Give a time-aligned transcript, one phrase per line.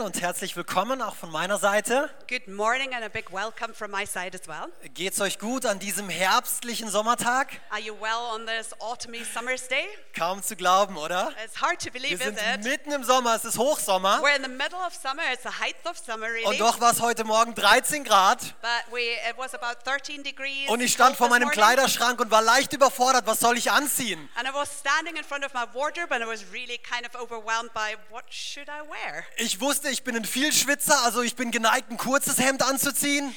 [0.00, 2.08] und herzlich willkommen auch von meiner Seite.
[2.28, 4.68] Good morning and a big welcome from my side as well.
[4.94, 7.48] Geht's euch gut an diesem herbstlichen Sommertag?
[7.70, 9.86] Are you well on this autumny summer's day?
[10.16, 11.32] Kaum zu glauben, oder?
[11.44, 12.64] It's hard to Wir believe, sind is it?
[12.64, 15.22] mitten im Sommer, es ist Hochsommer We're in the middle of summer.
[15.32, 16.44] It's the height of summer, really.
[16.46, 20.68] und doch war es heute Morgen 13 Grad But we, it was about 13 degrees.
[20.68, 21.48] und ich stand vor meinem.
[21.50, 24.28] Kleiderschrank und war leicht überfordert, was soll ich anziehen?
[24.36, 27.20] And I was standing in front of my wardrobe and I was really kind of
[27.20, 29.24] overwhelmed by what should I wear?
[29.38, 33.34] Ich wusste, ich bin ein Vielschwitzer, also ich bin geneigt, ein kurzes Hemd anzuziehen.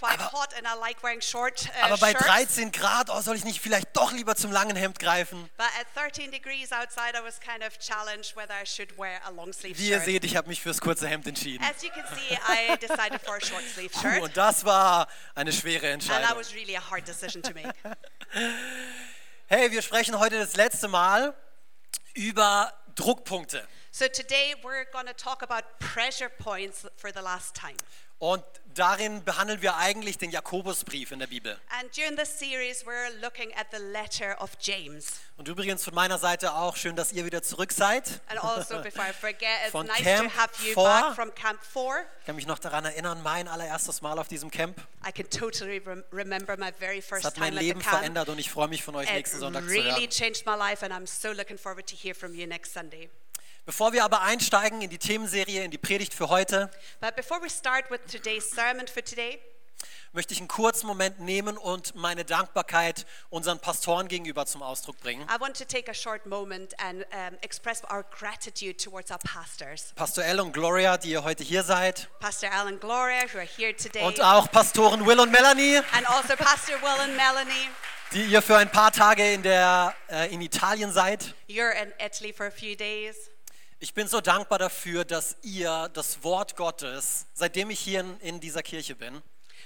[0.00, 2.26] Aber- like short uh, Aber bei shirts.
[2.26, 5.48] 13 Grad, oh, soll ich nicht vielleicht doch lieber zum langen Hemd greifen?
[5.56, 9.30] But at 13 degrees outside, I was kind of challenged whether I should wear a
[9.30, 10.04] long sleeve Wie ihr shirt.
[10.06, 11.64] seht, ich habe mich fürs kurze Hemd entschieden.
[11.78, 11.90] See,
[13.92, 14.24] Puh.
[14.24, 16.38] Und das war eine schwere Entscheidung.
[16.38, 17.74] was really a hard decision to make.
[19.46, 21.34] Hey, wir sprechen heute das letzte Mal
[22.14, 23.66] über Druckpunkte.
[23.92, 27.76] So today we're going to talk about pressure points for the last time.
[28.20, 28.44] Und
[28.74, 31.56] darin behandeln wir eigentlich den Jakobusbrief in der Bibel.
[31.70, 35.20] And during this series, we're looking at the letter of James.
[35.38, 38.20] Und übrigens von meiner Seite auch schön, dass ihr wieder zurück seid.
[38.28, 40.84] And also, before I forget, it's Von nice Camp to have you 4.
[40.84, 42.06] back from Camp 4.
[42.20, 44.78] Ich kann mich noch daran erinnern, mein allererstes Mal auf diesem Camp.
[45.04, 47.96] I can totally rem- remember my very first hat mein time at the Leben camp.
[47.96, 50.10] verändert und ich freue mich von euch It nächsten Sonntag zu really hören.
[50.10, 53.08] changed my life, and I'm so looking forward to hear from you next Sunday.
[53.70, 56.72] Bevor wir aber einsteigen in die Themenserie, in die Predigt für heute,
[58.08, 58.42] today,
[60.12, 65.24] möchte ich einen kurzen Moment nehmen und meine Dankbarkeit unseren Pastoren gegenüber zum Ausdruck bringen.
[65.28, 65.52] And um.
[69.94, 72.08] Pastor L und Gloria, die ihr heute hier seid.
[72.18, 76.34] Pastor Alan Gloria, who are here today, Und auch Pastoren Will und Melanie, and also
[76.34, 77.68] Pastor Will and Melanie.
[78.14, 81.36] die ihr für ein paar Tage in, der, äh, in Italien seid.
[81.48, 83.30] You're in Italy for a few days.
[83.82, 88.38] Ich bin so dankbar dafür, dass ihr das Wort Gottes, seitdem ich hier in, in
[88.38, 89.22] dieser Kirche bin,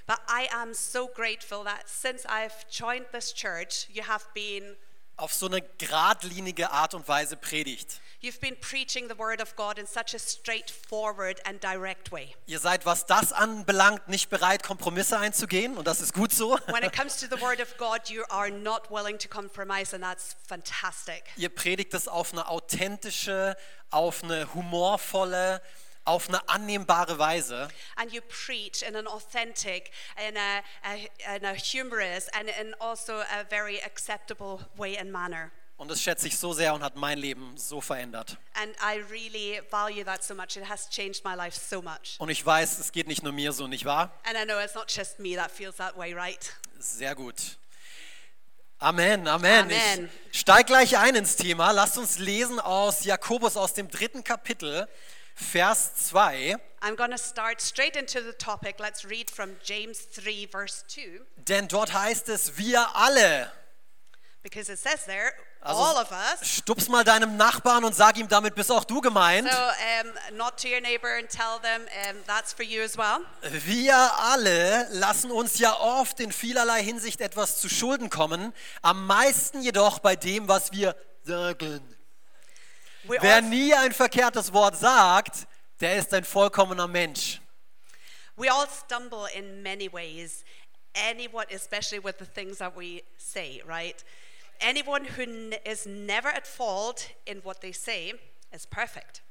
[0.06, 4.76] But I am so grateful that since I've joined this church, you have been
[5.16, 8.00] auf so eine geradlinige Art und Weise predigt.
[8.20, 12.34] you've been preaching the word of God in such a straightforward and direct way.
[12.46, 16.58] Ihr seid, was das anbelangt, nicht bereit, Kompromisse einzugehen und das ist gut so.
[16.66, 20.02] When it comes to the word of God, you are not willing to compromise, and
[20.02, 21.24] that's fantastic.
[21.36, 23.56] Ihr predigt es auf eine authentische,
[23.94, 25.62] auf eine humorvolle,
[26.04, 27.68] auf eine annehmbare Weise.
[27.96, 29.90] And you preach in an authentic,
[30.28, 35.50] in a, a, in a humorous, and in also a very acceptable way and manner.
[35.76, 38.38] Und das schätze ich so sehr und hat mein Leben so verändert.
[38.54, 40.56] And I really value that so much.
[40.56, 42.16] It has changed my life so much.
[42.18, 44.12] Und ich weiß, es geht nicht nur mir so, nicht wahr?
[44.24, 46.52] And I know it's not just me that feels that way, right?
[46.78, 47.58] Sehr gut.
[48.84, 49.64] Amen, Amen.
[49.64, 50.10] Amen.
[50.30, 51.70] Ich steig gleich ein ins Thema.
[51.70, 54.86] Lasst uns lesen aus Jakobus aus dem dritten Kapitel,
[55.34, 56.58] Vers 2.
[56.82, 58.78] I'm going to start straight into the topic.
[58.78, 63.50] Let's read from James 3, verse 2, Denn dort heißt es, wir alle.
[64.42, 65.32] because it says there,
[65.64, 66.46] Also, all of us.
[66.58, 69.50] Stups mal deinem Nachbarn und sag ihm, damit bist auch du gemeint.
[69.50, 73.20] So, um, not to your neighbor and tell them um, that's for you as well.
[73.42, 79.62] Wir alle lassen uns ja oft in vielerlei Hinsicht etwas zu Schulden kommen, am meisten
[79.62, 81.80] jedoch bei dem, was wir sagen.
[83.04, 85.46] We Wer all, nie ein verkehrtes Wort sagt,
[85.80, 87.40] der ist ein vollkommener Mensch.
[88.36, 90.44] we all stumble in many ways.
[90.94, 94.02] Anyone, especially with the things that we say, right?
[94.60, 95.22] Anyone who
[95.64, 98.14] is never at fault in what they say
[98.52, 99.22] is perfect.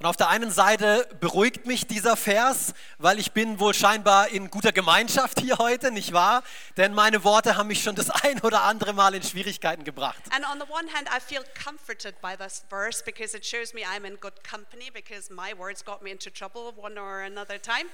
[0.00, 4.50] Und auf der einen Seite beruhigt mich dieser Vers, weil ich bin wohl scheinbar in
[4.50, 6.42] guter Gemeinschaft hier heute, nicht wahr?
[6.76, 10.20] Denn meine Worte haben mich schon das ein oder andere Mal in Schwierigkeiten gebracht.
[10.30, 13.82] And on the one hand, I feel comforted by this verse because it shows me
[13.82, 17.86] I'm in good company because my words got me into trouble one or another time.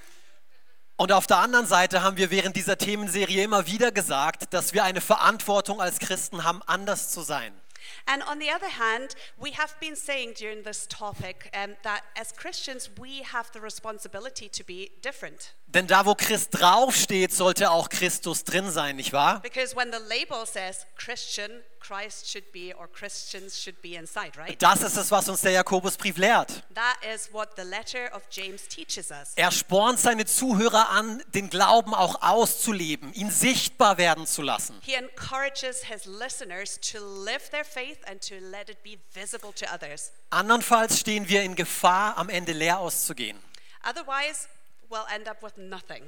[1.00, 4.84] Und auf der anderen Seite haben wir während dieser Themenserie immer wieder gesagt, dass wir
[4.84, 7.58] eine Verantwortung als Christen haben, anders zu sein.
[8.04, 12.36] And on the other hand, we have been saying during this topic um, that as
[12.36, 15.54] Christians, we have the responsibility to be different.
[15.72, 19.40] Denn da, wo Christ draufsteht, sollte auch Christus drin sein, nicht wahr?
[19.40, 24.60] Because when the label says Christian, Christ should be, or Christians should be inside, right?
[24.60, 26.64] Das ist es, was uns der Jakobusbrief lehrt.
[26.74, 29.32] That is what the letter of James teaches us.
[29.36, 34.76] Er spornt seine Zuhörer an, den Glauben auch auszuleben, ihn sichtbar werden zu lassen.
[34.82, 39.66] He encourages his listeners to live their faith and to let it be visible to
[39.72, 40.10] others.
[40.30, 43.38] Andernfalls stehen wir in Gefahr, am Ende leer auszugehen.
[43.82, 44.48] Otherwise,
[44.90, 46.02] we'll end up with nothing.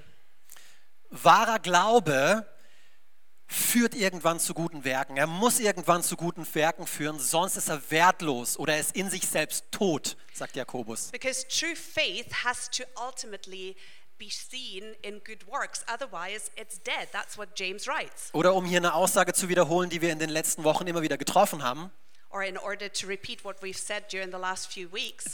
[1.11, 2.47] Wahrer Glaube
[3.47, 5.17] führt irgendwann zu guten Werken.
[5.17, 9.11] Er muss irgendwann zu guten Werken führen, sonst ist er wertlos oder er ist in
[9.11, 11.11] sich selbst tot, sagt Jakobus.
[11.11, 13.77] Because true faith has to ultimately
[14.19, 15.85] be seen in good works.
[15.93, 17.09] Otherwise, it's dead.
[17.13, 18.31] That's what James writes.
[18.33, 21.19] Oder um hier eine Aussage zu wiederholen, die wir in den letzten Wochen immer wieder
[21.19, 21.91] getroffen haben.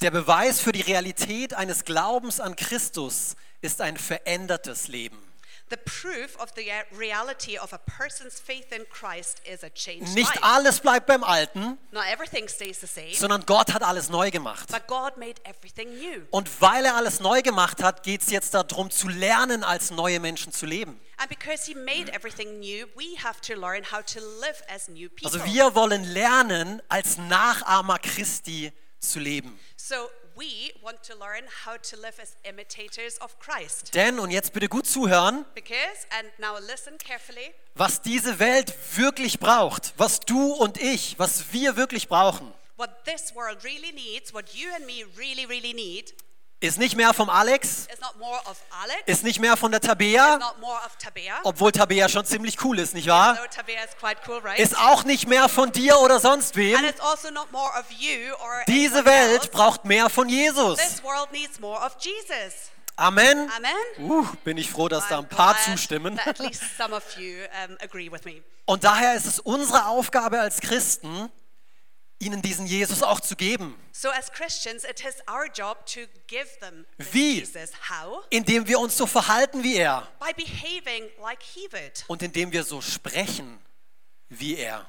[0.01, 5.28] Der Beweis für die Realität eines Glaubens an Christus ist ein verändertes Leben.
[5.71, 6.65] The proof of the
[6.97, 11.79] reality of a person's faith in Christ is a changed Nicht alles bleibt beim Alten,
[11.91, 14.69] Not everything stays the same, sondern Gott hat alles neu gemacht.
[14.71, 16.23] but God made everything new.
[16.31, 20.21] Und weil er alles neu gemacht hat, geht es jetzt darum zu lernen, als neue
[20.21, 21.01] Menschen zu leben.
[21.19, 25.09] And because He made everything new, we have to learn how to live as new
[25.09, 25.27] people.
[25.27, 29.59] Also wir wollen lernen, als Nachahmer Christi zu leben.
[29.77, 29.95] So
[30.39, 33.95] we want to learn how to live as imitators of Christ.
[33.95, 39.41] Denn, und jetzt bitte gut zuhören, Because, and now listen carefully, was diese Welt wirklich
[39.41, 44.55] braucht, was du und ich, was wir wirklich brauchen, what this world really needs, what
[44.55, 46.15] you and me really, really need,
[46.61, 47.87] ist nicht mehr vom Alex,
[48.83, 50.39] Alex, ist nicht mehr von der Tabea,
[50.99, 51.41] Tabea.
[51.45, 53.39] obwohl Tabea schon ziemlich cool ist, nicht wahr?
[54.27, 54.59] Cool, right?
[54.59, 56.77] Ist auch nicht mehr von dir oder sonst wem.
[56.77, 57.29] also
[58.67, 59.49] Diese Welt else.
[59.51, 60.79] braucht mehr von Jesus.
[62.01, 62.55] Jesus.
[62.97, 63.49] Amen.
[63.57, 64.11] Amen.
[64.11, 66.21] Uh, bin ich froh, dass da I'm ein paar zustimmen.
[67.17, 67.45] You
[68.27, 68.43] um.
[68.67, 71.31] Und daher ist es unsere Aufgabe als Christen,
[72.19, 76.49] ihnen diesen Jesus auch zu geben, So as Christians, it is our job to give
[76.61, 77.45] them this Wie?
[78.31, 80.09] Indem wir uns so verhalten wie er.
[80.21, 82.05] By behaving like he would.
[82.09, 83.59] Und indem wir so sprechen
[84.29, 84.87] wie er.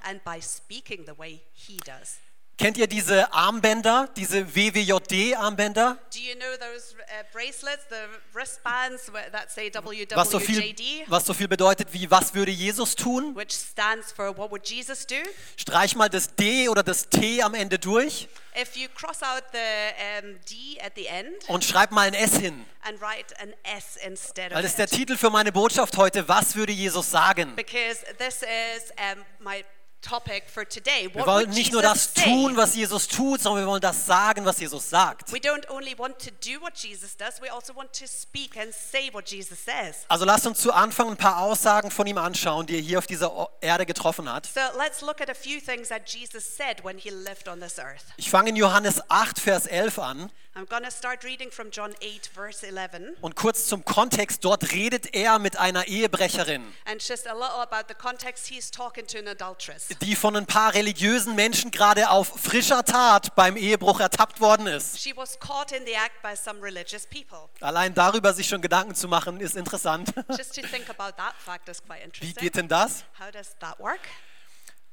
[2.59, 5.97] Kennt ihr diese Armbänder, diese WWJD-Armbänder?
[6.13, 7.95] Do you know those uh, bracelets, the
[8.33, 9.71] wristbands wh- that say
[10.13, 10.75] Was so, viel,
[11.07, 13.33] was so viel bedeutet wie, was würde Jesus tun?
[13.33, 15.15] which stands for what would Jesus do?
[15.55, 18.27] Streich mal das D oder das T am Ende durch
[18.61, 22.35] If you cross out the um, D at the end und schreib mal ein S
[22.39, 22.65] hin.
[22.81, 24.91] and write an S instead Weil das ist der it.
[24.91, 26.27] Titel für meine Botschaft heute.
[26.27, 27.55] Was würde Jesus sagen?
[27.55, 29.63] Because this is um, my.
[30.01, 34.59] Wir wollen nicht nur das tun, was Jesus tut, sondern wir wollen das sagen, was
[34.59, 35.31] Jesus sagt.
[35.31, 38.73] We don't only want to do what Jesus does, we also want to speak and
[38.73, 40.05] say what Jesus says.
[40.07, 43.07] Also lasst uns zu Anfang ein paar Aussagen von ihm anschauen, die er hier auf
[43.07, 44.45] dieser Erde getroffen hat.
[44.47, 47.77] So let's look at a few things that Jesus said when he lived on this
[47.77, 48.05] earth.
[48.17, 50.31] Ich fange in Johannes 8, Vers 11 an.
[50.59, 53.15] I'm going to start reading from John 8, verse 11.
[53.21, 57.87] Und kurz zum Kontext, dort redet er mit einer Ehebrecherin, And just a little about
[57.87, 59.87] the context, he's talking to an adulteress.
[60.01, 64.99] die von ein paar religiösen Menschen gerade auf frischer Tat beim Ehebruch ertappt worden ist.
[64.99, 67.47] She was caught in the act by some religious people.
[67.61, 70.13] Allein darüber sich schon Gedanken zu machen, ist interessant.
[70.37, 73.05] Just to think about that fact is quite Wie geht denn das?
[73.17, 74.01] How does that work?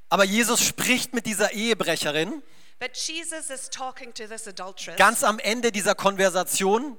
[0.07, 2.41] Aber Jesus spricht mit dieser Ehebrecherin
[2.79, 4.97] But Jesus is talking to this adulteress.
[4.97, 6.97] ganz am Ende dieser Konversation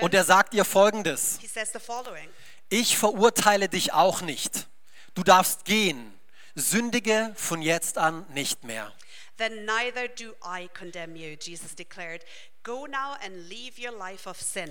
[0.00, 1.38] und er sagt ihr folgendes.
[1.40, 2.28] he says the following
[2.68, 4.68] Ich verurteile dich auch nicht.
[5.14, 6.18] Du darfst gehen.
[6.54, 8.92] Sündige von jetzt an nicht mehr.
[9.38, 12.22] Then neither do I condemn you, Jesus declared.
[12.62, 14.70] Go now and leave your life of sin.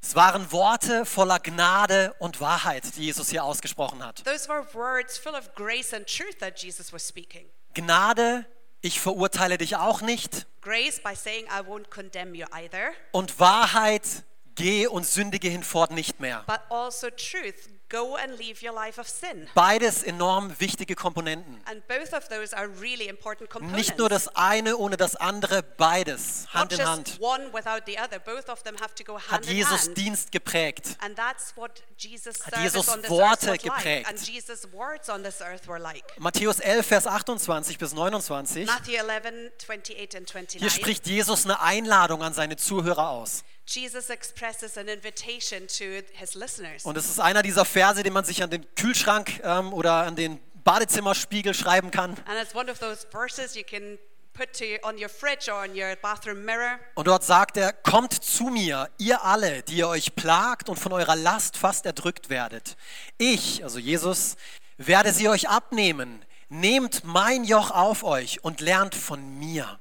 [0.00, 4.24] Es waren Worte voller Gnade und Wahrheit, die Jesus hier ausgesprochen hat.
[4.24, 7.46] Those were words full of grace and truth that Jesus was speaking.
[7.74, 8.46] Gnade,
[8.80, 10.46] ich verurteile dich auch nicht.
[10.60, 16.20] Grace by saying, I won't condemn you either, Und Wahrheit, geh und sündige hinfort nicht
[16.20, 16.44] mehr.
[16.46, 17.68] but also truth.
[17.90, 19.48] Go and leave your life of sin.
[19.54, 21.58] Beides enorm wichtige Komponenten.
[21.64, 23.78] And both of those are really important components.
[23.78, 27.84] Nicht nur das eine ohne das andere, beides, Hand Not in just Hand, one without
[27.86, 28.18] the other.
[28.18, 29.96] Both of them have to go hat hand in Jesus hand.
[29.96, 30.98] Dienst geprägt.
[31.00, 33.62] And that's what Jesus' Hat Jesus Worte like.
[33.62, 34.06] geprägt.
[34.06, 36.04] And Jesus' words on this earth were like.
[36.18, 38.66] Matthäus 11, Vers 28 bis 29.
[38.66, 40.60] Matthew 11, 28 and 29.
[40.60, 43.44] Hier spricht Jesus eine Einladung an seine Zuhörer aus.
[43.68, 46.84] Jesus expresses an invitation to his listeners.
[46.84, 50.16] Und es ist einer dieser Verse, den man sich an den Kühlschrank ähm, oder an
[50.16, 52.10] den Badezimmerspiegel schreiben kann.
[52.24, 53.98] And it's one of those verses you can
[54.32, 56.78] put to, on your fridge or on your bathroom mirror.
[56.94, 60.92] Und dort sagt er, kommt zu mir, ihr alle, die ihr euch plagt und von
[60.92, 62.76] eurer Last fast erdrückt werdet.
[63.18, 64.36] Ich, also Jesus,
[64.78, 66.24] werde sie euch abnehmen.
[66.48, 69.78] Nehmt mein Joch auf euch und lernt von mir.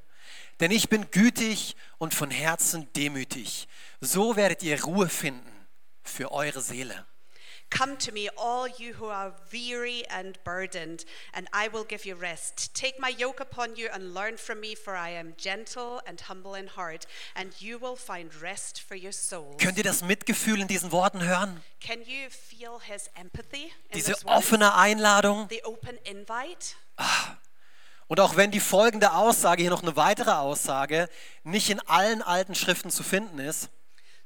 [0.60, 3.68] Denn ich bin gütig und von Herzen demütig.
[4.02, 5.52] So werdet ihr Ruhe finden
[6.04, 7.06] für eure Seele.
[7.70, 12.16] Come to me, all you who are weary and burdened, and I will give you
[12.16, 12.74] rest.
[12.74, 16.56] Take my yoke upon you and learn from me, for I am gentle and humble
[16.56, 19.58] in heart, and you will find rest for your souls.
[19.58, 21.62] Könnt ihr das Mitgefühl in diesen Worten hören?
[21.82, 25.48] Can you feel his empathy Diese offene Einladung?
[25.50, 26.76] The open invite?
[28.08, 31.10] Und auch wenn die folgende Aussage, hier noch eine weitere Aussage,
[31.44, 33.70] nicht in allen alten Schriften zu finden ist,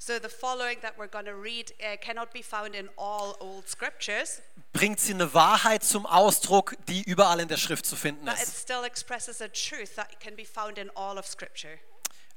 [0.03, 3.69] So the following that we're going to read uh, cannot be found in all old
[3.69, 4.41] scriptures,
[4.73, 8.63] bringt sie eine Wahrheit zum Ausdruck, die überall in der Schrift zu finden ist.
[8.63, 11.77] still expresses a truth that can be found in all of scripture.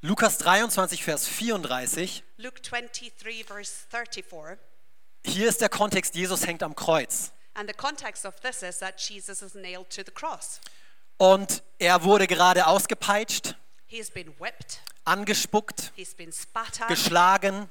[0.02, 4.58] Lukas 23, Vers 34, Luke 23, verse 34.
[5.24, 7.32] hier ist der Kontext, Jesus hängt am Kreuz.
[7.54, 10.60] And the context of this is that Jesus is nailed to the cross.
[11.16, 13.56] Und er wurde gerade ausgepeitscht,
[14.38, 15.92] whipped, angespuckt,
[16.54, 17.68] at, geschlagen,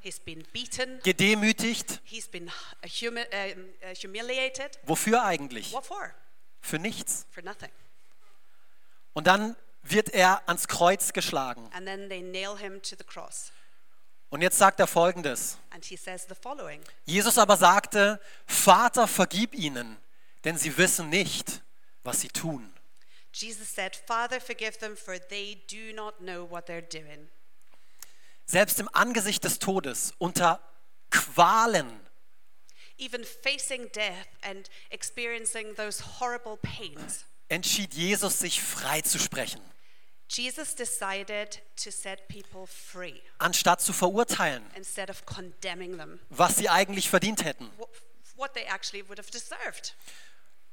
[0.54, 2.02] beaten, gedemütigt.
[2.10, 4.78] humi- um, uh.
[4.84, 5.72] Wofür eigentlich?
[5.82, 6.14] For?
[6.62, 7.26] Für nichts.
[9.14, 11.70] Und dann wird er ans Kreuz geschlagen.
[14.30, 15.58] Und jetzt sagt er folgendes.
[15.70, 19.98] And he says the following Jesus aber sagte, Vater, vergib ihnen,
[20.46, 21.62] denn sie wissen nicht,
[22.04, 22.73] was sie tun.
[23.34, 27.28] Jesus said, Father, forgive them, for they do not know what they're doing.
[28.46, 30.60] Selbst im Angesicht des Todes, unter
[31.12, 32.00] Qualen,
[33.00, 39.62] Even facing death and experiencing those horrible pains, entschied Jesus sich frei zu sprechen,
[40.30, 46.70] Jesus decided to set people free anstatt zu verurteilen, instead of condemning them, was sie
[46.70, 47.72] eigentlich verdient hätten.
[47.80, 49.96] wh- what they actually would have deserved.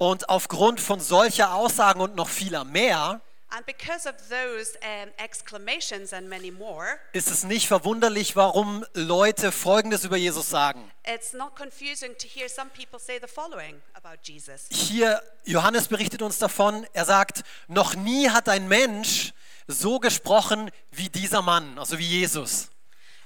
[0.00, 6.12] Und aufgrund von solcher Aussagen und noch vieler mehr And because of those um, exclamations
[6.12, 10.90] and many more, ist es nicht verwunderlich, warum Leute Folgendes über Jesus sagen.
[11.04, 14.68] it's not confusing to hear some people say the following about Jesus.
[14.70, 19.32] Hier, Johannes berichtet uns davon, er sagt, noch nie hat ein Mensch
[19.66, 22.70] so gesprochen wie dieser Mann, also wie Jesus.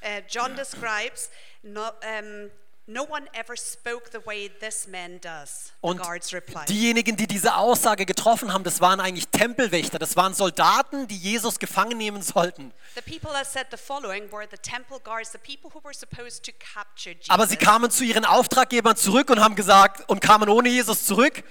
[0.03, 1.31] Uh, John describes
[1.63, 2.51] no, um,
[2.87, 5.73] no one ever spoke the way this man does.
[5.83, 6.69] The Und guards replied.
[6.69, 11.59] diejenigen, die diese Aussage getroffen haben, das waren eigentlich Tempelwächter, das waren Soldaten, die Jesus
[11.59, 12.73] gefangen nehmen sollten.
[12.95, 16.45] The people that said the following were the temple guards, the people who were supposed
[16.45, 17.31] to capture Jesus.
[17.31, 21.43] Aber sie kamen zu ihren Auftraggebern zurück und haben gesagt und kamen ohne Jesus zurück.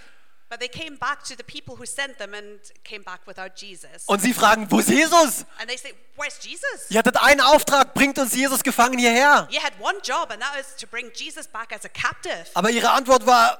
[0.53, 4.05] But they came back to the people who sent them and came back without Jesus.
[4.05, 5.45] Und sie fragen, wo ist Jesus?
[5.57, 6.89] And they say, Where's Jesus?
[6.89, 9.47] Ihr hattet einen Auftrag, bringt uns Jesus gefangen hierher.
[9.49, 12.45] You had one job, and that was to bring Jesus back as a captive.
[12.53, 13.59] Aber ihre Antwort war,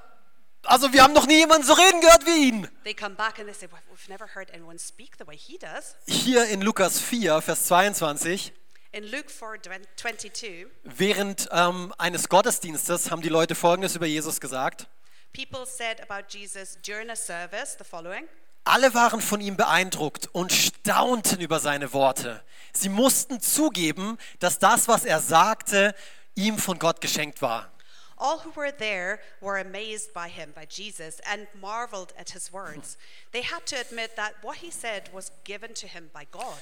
[0.66, 2.68] also wir haben noch nie jemanden so reden gehört wie ihn.
[2.84, 5.58] They come back and they say, well, We've never heard anyone speak the way he
[5.58, 5.96] does.
[6.06, 8.54] Hier in Lukas 4, Vers 22,
[8.92, 14.88] In Luke 4 22, während ähm, eines Gottesdienstes haben die Leute Folgendes über Jesus gesagt.
[15.34, 18.28] People said about Jesus during a service the following
[18.66, 22.42] Alle waren von ihm beeindruckt und staunten über seine Worte.
[22.72, 25.94] Sie mussten zugeben, dass das, was er sagte,
[26.36, 27.70] ihm von Gott geschenkt war.
[28.16, 32.98] All who were there were amazed by him, by Jesus, and marveled at his words.
[33.34, 36.62] They had to admit that what he said was given to him by God.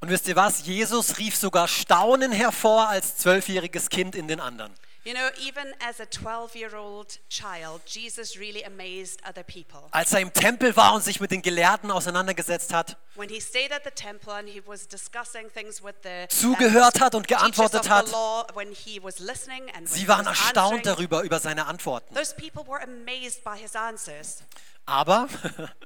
[0.00, 0.64] Und wisst ihr was?
[0.66, 4.72] Jesus rief sogar Staunen hervor als zwölfjähriges Kind in den anderen.
[5.02, 9.88] You know, even as a 12 year old child, Jesus really amazed other people.
[9.92, 13.72] Als er im Tempel war und sich mit den Gelehrten auseinandergesetzt hat, When he stayed
[13.72, 18.06] at the temple and he was discussing things with the Zugehört hat und geantwortet hat.
[18.08, 22.14] the law, when he was listening and when sie waren erstaunt darüber, über seine Antworten.
[22.14, 24.42] those people were amazed by his answers.
[24.90, 25.28] Aber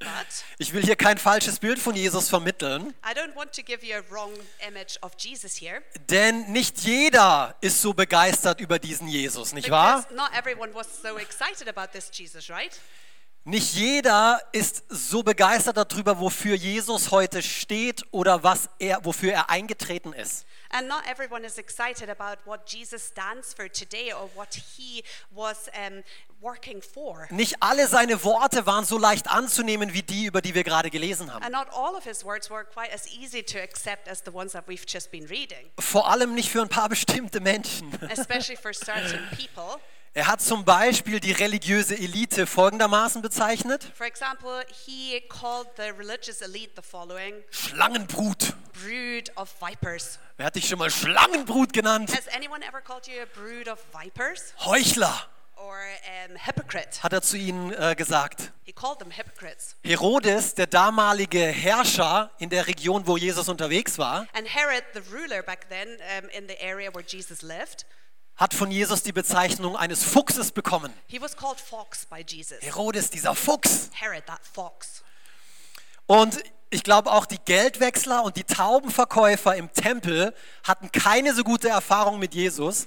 [0.58, 3.94] ich will hier kein falsches Bild von Jesus vermitteln, I don't want to give you
[3.94, 4.32] a wrong
[4.66, 5.82] image of Jesus here.
[6.08, 10.06] denn nicht jeder ist so begeistert über diesen Jesus, nicht wahr?
[11.02, 12.72] So excited about this Jesus, right?
[13.46, 19.50] Nicht jeder ist so begeistert darüber, wofür Jesus heute steht oder was er, wofür er
[19.50, 20.46] eingetreten ist.
[20.70, 25.68] And not everyone is excited about what Jesus stands for today or what he was
[25.76, 26.02] um,
[26.40, 27.28] working for.
[27.30, 31.30] Nicht alle seine Worte waren so leicht anzunehmen wie die, über die wir gerade gelesen
[31.30, 31.42] haben.
[31.44, 34.52] And not all of his words were quite as easy to accept as the ones
[34.52, 37.92] that we've just been reading, Vor allem nicht für ein paar bestimmte Menschen.
[38.10, 39.78] especially for certain people.
[40.16, 43.82] Er hat zum Beispiel die religiöse Elite folgendermaßen bezeichnet.
[43.96, 48.54] For example, he called the religious elite the following Schlangenbrut.
[48.80, 50.20] brood of vipers.
[50.36, 52.16] Wer hat dich schon mal Schlangenbrut genannt?
[52.16, 55.20] Has anyone ever called you a brood of vipers Heuchler,
[55.56, 55.74] or
[56.28, 57.02] um, hypocrite?
[57.02, 58.52] hat er zu ihnen äh, gesagt.
[58.62, 59.74] He called them hypocrites.
[59.82, 65.42] Herodes, der damalige Herrscher in der Region, wo Jesus unterwegs war, And Herod, the ruler
[65.42, 65.88] back then
[66.22, 67.84] um, in the area where Jesus lived,
[68.36, 70.92] hat von Jesus die Bezeichnung eines Fuchses bekommen.
[71.06, 72.58] He was called Fox by Jesus.
[72.60, 73.90] Herodes, dieser Fuchs.
[73.92, 75.02] Herod, that fox.
[76.06, 81.68] Und ich glaube auch die Geldwechsler und die Taubenverkäufer im Tempel hatten keine so gute
[81.68, 82.86] Erfahrung mit Jesus.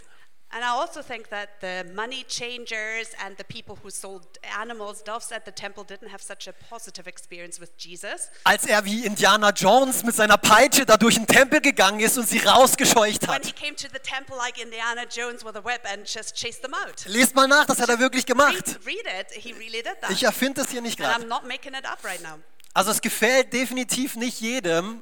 [0.50, 4.26] And I also think that the money changers and the people who sold
[4.58, 8.30] animals, doves at the temple didn't have such a positive experience with Jesus.
[8.46, 12.30] als er wie Indiana Jones mit seiner Peitsche da durch den Tempel gegangen ist und
[12.30, 13.56] sie rausgescheucht When he hat.
[13.58, 17.04] came to the temple like Indiana Jones with a whip and just chased them out.
[17.08, 18.80] Lest mal nach, das hat er wirklich gemacht.
[18.86, 20.12] Read, read it, he really did that.
[20.12, 21.28] Ich erfinde das hier nicht And I'm gerade.
[21.28, 22.40] not making it up right now.
[22.74, 25.02] Also es gefällt definitiv nicht jedem,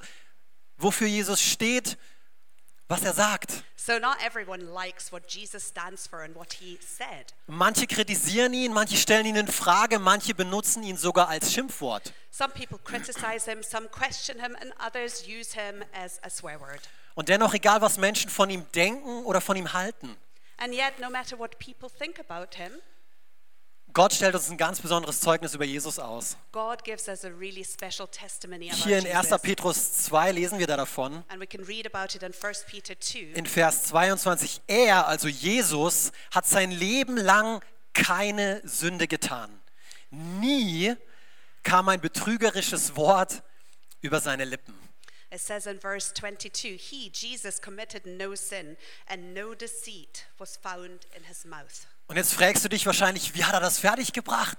[0.77, 1.97] wofür Jesus steht,
[2.87, 3.63] was er sagt.
[3.77, 7.33] So not everyone likes what Jesus stands for and what he said.
[7.47, 12.13] Manche kritisieren ihn, manche stellen ihn in Frage, manche benutzen ihn sogar als Schimpfwort.
[12.31, 16.81] Some people criticize him, some question him, and others use him as a swear word.
[17.13, 20.17] Und dennoch, egal was Menschen von ihm denken oder von ihm halten,
[20.57, 22.71] And yet, no matter what people think about him,
[23.95, 26.35] Gott stellt uns ein ganz besonderes Zeugnis über Jesus aus.
[26.51, 29.29] God gives us a really special testimony about Hier in 1.
[29.29, 29.41] Jesus.
[29.41, 31.23] Petrus 2 lesen wir da davon.
[31.29, 33.31] And we can read about it in 1 Peter 2.
[33.35, 39.61] In Vers 22, er, also Jesus, hat sein Leben lang keine Sünde getan.
[40.09, 40.97] Nie
[41.63, 43.43] kam ein betrügerisches Wort
[44.01, 44.77] über seine Lippen.
[45.31, 48.75] It says in verse 22 He, Jesus, committed no sin,
[49.07, 51.87] and no deceit was found in his mouth.
[52.07, 54.57] Und jetzt fragst du dich wahrscheinlich, wie hat er das fertiggebracht?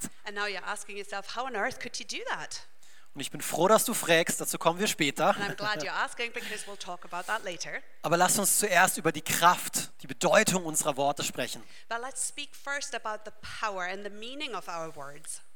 [0.89, 2.67] Yourself, do that?
[3.15, 5.29] Und ich bin froh, dass du fragst, dazu kommen wir später.
[5.29, 7.83] Asking we'll.
[8.03, 11.63] Aber lass uns zuerst über die Kraft, die Bedeutung unserer Worte sprechen.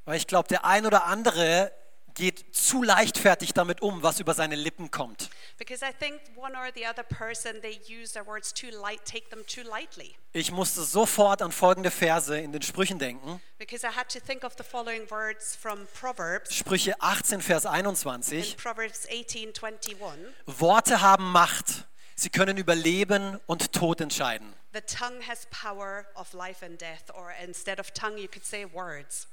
[0.07, 1.71] Weil ich glaube, der ein oder andere
[2.15, 5.31] geht zu leichtfertig damit um, was über seine Lippen kommt.
[5.59, 9.29] Because I think one or the other person, they use their words too light, take
[9.31, 10.15] them too lightly.
[10.33, 13.41] Ich musste sofort an folgende Verse in den Sprüchen denken.
[13.59, 16.55] Because I had to think of the following words from Proverbs.
[16.55, 18.57] Sprüche 18, Vers In 21.
[18.57, 21.87] Proverbs 18 21, Worte haben Macht.
[22.15, 24.55] Sie können über Leben und Tod entscheiden.
[24.73, 28.65] the tongue has power of life and death, or instead of tongue, you could say
[28.65, 29.27] words.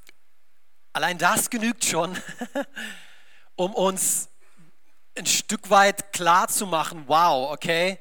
[0.93, 2.19] Allein das genügt schon,
[3.55, 4.29] um uns
[5.17, 7.99] ein Stück weit klar zu machen, wow, okay,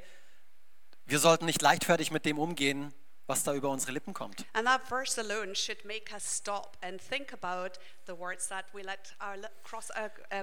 [1.05, 2.93] wir sollten nicht leichtfertig mit dem umgehen,
[3.27, 4.45] was da über unsere Lippen kommt.
[4.53, 8.83] And that verse alone should make us stop and think about the words that we
[8.83, 9.89] let, our li- cross,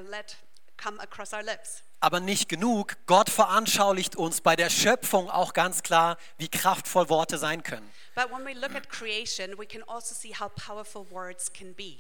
[0.10, 0.38] let
[0.78, 1.84] come across our lips.
[2.00, 7.38] Aber nicht genug, Gott veranschaulicht uns bei der Schöpfung auch ganz klar, wie kraftvoll Worte
[7.38, 7.90] sein können.
[8.16, 12.00] But when we look at creation, we can also see how powerful words can be.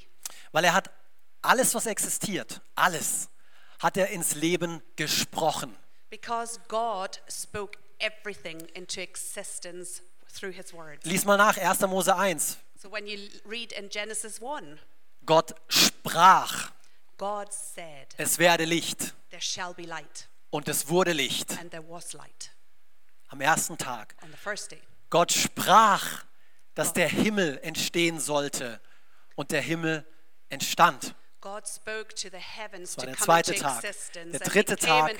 [0.51, 0.89] Weil er hat
[1.41, 3.29] alles, was existiert, alles,
[3.79, 5.75] hat er ins Leben gesprochen.
[6.09, 10.01] Because God spoke everything into existence
[10.33, 11.05] through his words.
[11.05, 11.81] Lies mal nach, 1.
[11.87, 12.57] Mose 1.
[12.81, 14.79] So when you read in Genesis 1,
[15.25, 16.71] Gott sprach,
[17.17, 21.83] God said, es werde Licht There shall be light, und es wurde Licht and there
[21.87, 22.51] was light
[23.29, 24.15] am ersten Tag.
[24.21, 24.81] on the first day.
[25.09, 26.25] Gott sprach,
[26.75, 28.81] dass der Himmel entstehen sollte
[29.35, 30.05] und der Himmel
[30.53, 31.15] entstand.
[32.39, 33.81] Heavens war der zweite Tag.
[34.15, 35.11] Der dritte Tag,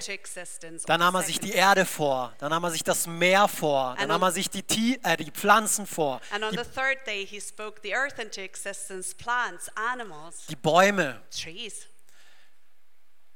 [0.88, 3.50] on nahm the er sich second die Erde vor, dann nahm er sich das Meer
[3.50, 7.06] vor, dann And nahm er sich die, Tie- äh, die Pflanzen vor, die, the third
[7.06, 11.22] day, he spoke the earth into existence, plants, animals, die Bäume.
[11.30, 11.88] trees.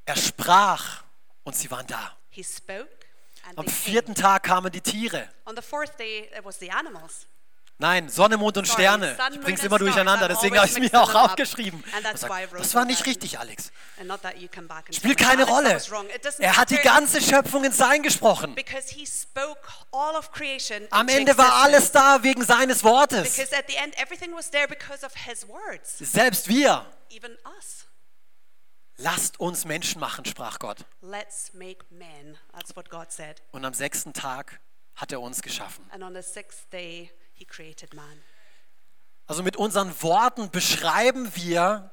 [0.06, 1.04] Er sprach
[1.44, 2.16] und sie waren da.
[3.56, 4.16] Am vierten.
[4.16, 5.28] Tag kamen die Tiere.
[7.80, 9.16] Nein, Sonne, Mond und Sorry, Sterne.
[9.16, 11.84] Sun, Ich bring's immer durcheinander, deswegen habe ich es mir auch aufgeschrieben.
[12.16, 13.72] Sagt, Das war nicht richtig, Alex.
[14.92, 15.76] Spielt keine "Alex, that Rolle.
[15.76, 18.56] was wrong." It doesn't Er hat die ganze Schöpfung ins Sein gesprochen.
[20.90, 23.36] Am Ende war alles da wegen seines Wortes.
[26.00, 26.86] Selbst wir.
[29.00, 30.80] Lasst uns Menschen machen, sprach Gott.
[31.02, 32.40] Let's make men.
[32.52, 33.44] That's what God said.
[33.52, 34.60] Und am sechsten Tag
[34.96, 35.86] hat er uns geschaffen.
[35.92, 38.24] And on the sixth day, he created man.
[39.28, 41.92] Also mit unseren Worten beschreiben wir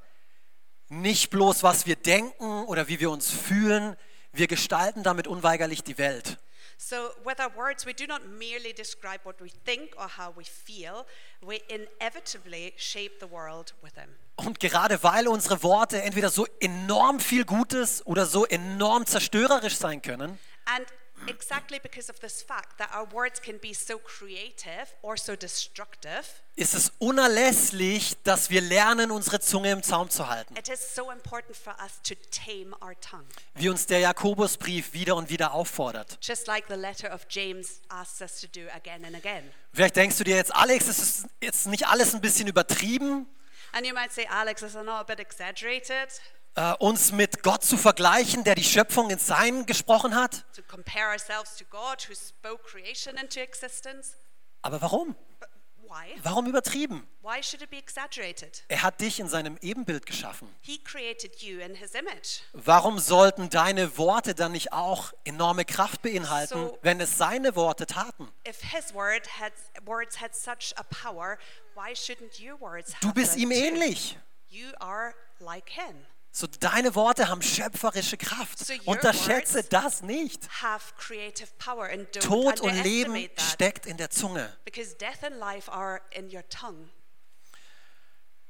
[0.88, 3.96] nicht bloß, was wir denken oder wie wir uns fühlen,
[4.32, 6.38] wir gestalten damit unweigerlich die Welt.
[6.76, 10.44] So, with our words, we do not merely describe what we think or how we
[10.44, 11.06] feel,
[11.40, 14.08] we inevitably shape the world with them.
[14.36, 20.02] Und gerade weil unsere Worte entweder so enorm viel Gutes oder so enorm zerstörerisch sein
[20.02, 20.86] können, And
[21.26, 26.24] exactly because of this fact that our words can be so creative or so destructive,
[26.56, 30.56] ist es unerlässlich, dass wir lernen, unsere Zunge im Zaum zu halten.
[30.56, 33.26] it is so important for us to tame our tongue.
[33.54, 36.18] Wie uns der Jakobusbrief wieder und wieder auffordert.
[36.22, 39.50] Just like the letter of James asks us to do again and again.
[39.72, 43.26] Vielleicht denkst du dir jetzt, Alex, ist es jetzt nicht alles ein bisschen übertrieben,
[43.76, 46.08] And you might say, Alex, is that not a bit exaggerated
[46.56, 50.44] äh, uns mit Gott zu vergleichen, der die Schöpfung ins Sein gesprochen hat?
[51.70, 54.14] God who spoke creation into existence?
[54.62, 55.16] Aber warum?
[56.22, 57.06] Warum übertrieben?
[57.22, 58.64] Why should it be exaggerated?
[58.68, 60.48] Er hat dich in seinem Ebenbild geschaffen.
[60.60, 62.40] He created you in his image.
[62.52, 67.86] Warum sollten deine Worte dann nicht auch enorme Kraft beinhalten, So- wenn es seine Worte
[67.86, 68.28] taten?
[68.46, 69.52] If his word had,
[69.86, 71.38] words had such a power,
[71.74, 74.18] why shouldn't your words Du bist ihm ähnlich.
[74.48, 76.06] You are like him.
[76.36, 78.58] So deine Worte haben schöpferische Kraft.
[78.58, 80.48] So Unterschätze das nicht.
[82.20, 83.40] Tod und Leben that.
[83.40, 84.52] steckt in der Zunge.
[84.64, 86.90] Because death and life are in your tongue.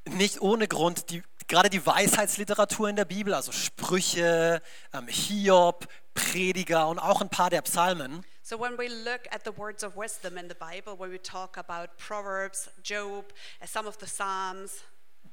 [0.07, 4.63] Nicht ohne Grund, die, gerade die Weisheitsliteratur in der Bibel, also Sprüche,
[4.95, 9.57] ähm, Hiob, Prediger und auch ein paar der Psalmen, So when we look at the
[9.57, 13.27] words of wisdom in the Bible, where we talk about Proverbs, Job,
[13.67, 14.73] some of the Psalms,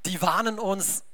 [0.04, 1.04] die warnen uns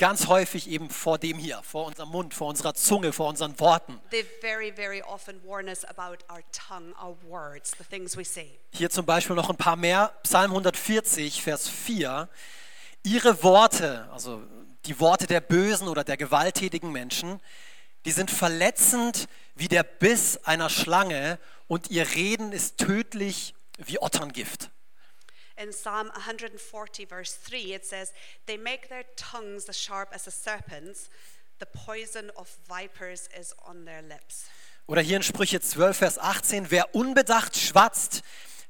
[0.00, 4.00] ganz häufig eben vor dem hier, vor unserem Mund, vor unserer Zunge, vor unseren Worten.
[4.40, 5.02] very, very
[6.30, 7.72] our tongue, our words.
[8.72, 10.12] Hier zum Beispiel noch ein paar mehr.
[10.22, 12.30] Psalm 140, Vers 4.
[13.02, 14.42] Ihre Worte, also
[14.86, 17.38] die Worte der bösen oder der gewalttätigen Menschen,
[18.06, 24.70] die sind verletzend wie der Biss einer Schlange und ihr Reden ist tödlich wie Otterngift.
[25.60, 28.14] In Psalm 140, verse 3, it says,
[28.46, 31.10] They make their tongues as sharp as a serpent's,
[31.58, 34.48] the poison of vipers is on their lips.
[34.86, 38.22] Oder hier in Sprüche 12, Vers 18, wer unbedacht schwatzt,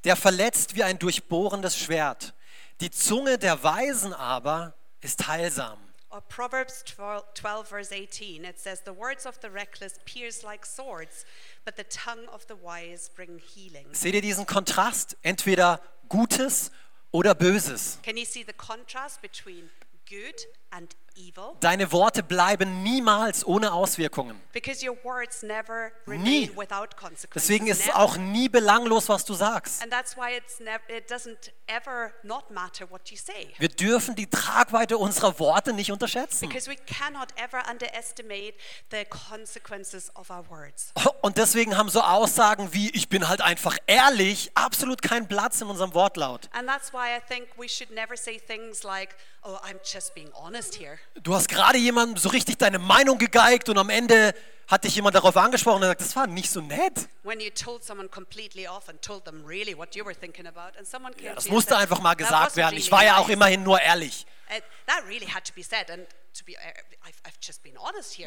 [0.02, 2.34] der verletzt wie ein durchbohrendes Schwert.
[2.80, 5.78] Die Zunge der Weisen aber ist heilsam.
[6.12, 10.66] Or Proverbs 12, 12, verse 18, it says, The words of the reckless pierce like
[10.66, 11.24] swords,
[11.64, 13.86] but the tongue of the wise bring healing.
[13.92, 15.16] Seht ihr diesen Kontrast?
[15.22, 16.70] Entweder Gutes
[17.12, 17.98] oder Böses.
[18.02, 19.70] Can you see the contrast between
[20.08, 20.34] good
[20.72, 21.56] and evil?
[21.60, 24.40] Deine Worte bleiben niemals ohne Auswirkungen.
[24.52, 26.50] Because your words never Nie.
[26.56, 27.30] without consequences.
[27.34, 29.82] Deswegen ist es auch nie belanglos, was du sagst.
[29.82, 33.48] And that's why it's never, it doesn't ever not matter what you say.
[33.58, 36.48] Wir dürfen die Tragweite unserer Worte nicht unterschätzen.
[36.48, 38.54] Because we cannot ever underestimate
[38.90, 40.92] the consequences of our words.
[41.22, 45.68] Und deswegen haben so Aussagen wie ich bin halt einfach ehrlich absolut keinen Platz in
[45.68, 46.48] unserem Wortlaut.
[46.52, 50.30] And that's why I think we should never say things like, oh, I'm just being
[50.34, 50.98] honest here.
[51.22, 54.34] Du hast gerade jemandem so richtig deine Meinung gegeigt und am Ende
[54.68, 57.08] hat dich jemand darauf angesprochen und gesagt, das war nicht so nett.
[57.24, 60.78] When you told someone completely off and told them really what you were thinking about,
[60.78, 62.76] and someone came Das musste einfach mal "That gesagt werden.
[62.76, 64.26] Ich war ja auch nice." immerhin nur ehrlich.
[64.48, 64.60] Uh,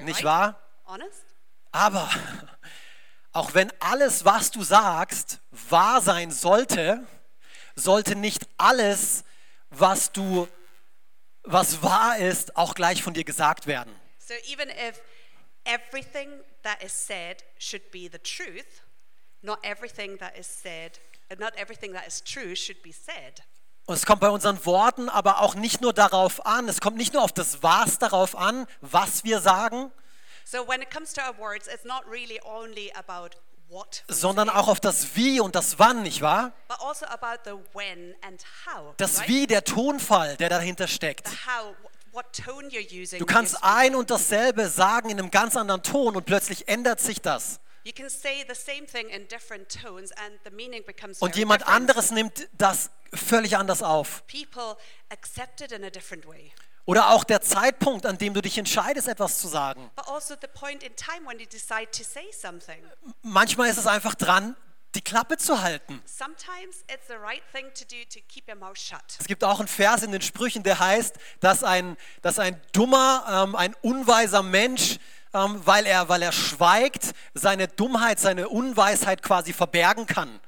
[0.04, 0.60] Nicht wahr?
[1.72, 2.10] Aber
[3.34, 7.06] auch wenn alles, was du sagst, wahr sein sollte,
[7.76, 9.24] sollte nicht alles,
[9.70, 10.48] was du,
[11.44, 13.94] was wahr ist, auch gleich von dir gesagt werden.
[14.18, 15.02] So even if
[15.66, 16.30] everything
[16.64, 18.84] that is said should be the truth,
[19.42, 21.00] not everything that is said,
[21.38, 23.44] not everything that is true should be said.
[23.86, 27.14] Und es kommt bei unseren Worten aber auch nicht nur darauf an, es kommt nicht
[27.14, 29.92] nur auf das Was darauf an, was wir sagen,
[30.46, 33.38] So when it comes to our words, it's not really only about
[34.08, 36.52] sondern auch auf das Wie und das Wann, nicht wahr?
[36.68, 38.96] but also about the when and how.
[38.98, 39.28] Das?
[39.28, 41.30] Wie, der Tonfall, der dahinter steckt.
[43.18, 47.22] Du kannst ein und dasselbe sagen in einem ganz anderen Ton und plötzlich ändert sich
[47.22, 47.60] das.
[47.86, 51.68] You can say the same thing in different tones, and the meaning becomes Und jemand
[51.68, 54.24] anderes nimmt das völlig anders auf.
[56.86, 59.90] Oder auch der Zeitpunkt, an dem du dich entscheidest, etwas zu sagen.
[62.92, 63.14] Also.
[63.22, 64.56] Manchmal ist es einfach dran,
[64.96, 66.02] die Klappe zu halten.
[67.10, 67.42] Right
[67.76, 68.20] to to.
[69.20, 73.26] Es gibt auch einen Vers in den Sprüchen, der heißt, dass ein, dass ein dummer,
[73.30, 75.00] ähm, ein unweiser Mensch,
[75.34, 80.40] ähm, weil, er, weil er schweigt, seine Dummheit, seine Unweisheit quasi verbergen kann.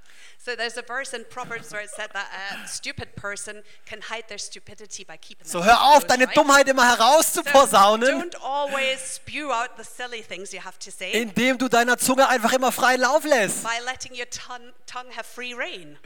[0.46, 4.26] So there's a verse in Proverbs where it said that a stupid person can hide
[4.28, 6.28] their stupidity by keeping So hör auf, deine?
[6.28, 11.14] Dummheit immer So herauszuposaunen, don't always spew out the silly things you have to say
[11.14, 13.64] indem du deiner Zunge einfach immer freien Lauf lässt.
[13.64, 15.98] by letting your tongue, tongue have free reign.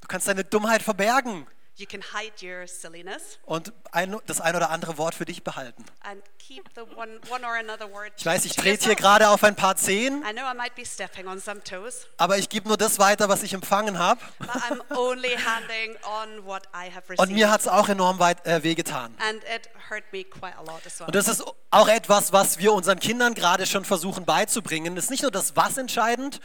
[0.00, 1.46] Du kannst deine Dummheit verbergen.
[1.78, 5.84] You can hide your silliness und ein, das ein oder andere Wort für dich behalten.
[6.00, 8.10] and keep the one, one or another word.
[8.16, 10.84] Ich weiß, ich trete hier gerade auf ein paar Zehen, I know I might be
[10.84, 14.20] stepping on some toes, aber ich gebe nur das weiter, was ich empfangen habe.
[14.40, 17.50] but I'm only handing on what I have Und mir received.
[17.52, 19.14] hat es auch enorm weit, äh, wehgetan.
[19.20, 21.06] And it hurt me quite a lot as well.
[21.06, 24.96] Und das ist auch etwas, was wir unseren Kindern gerade schon versuchen beizubringen.
[24.96, 26.40] Es ist nicht nur das Was entscheidend,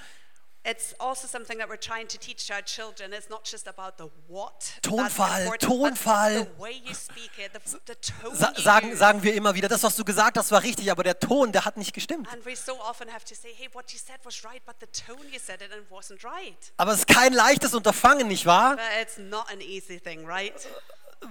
[0.65, 3.11] It's also something that we're trying to teach our children.
[3.11, 4.79] It's not just about the what.
[4.81, 6.45] Tonfall, Tonfall.
[6.45, 9.83] The way you speak it, the, the tone sa sagen, sagen wir immer wieder, das,
[9.83, 12.31] was du gesagt hast, war richtig, aber der Ton, der hat nicht gestimmt.
[12.31, 14.87] And we so often have to say, hey, what you said was right, but the
[14.87, 16.71] tone you said it and wasn't right.
[16.77, 18.77] Aber es ist kein leichtes Unterfangen, nicht wahr?
[18.77, 20.65] But it's not an easy thing, right?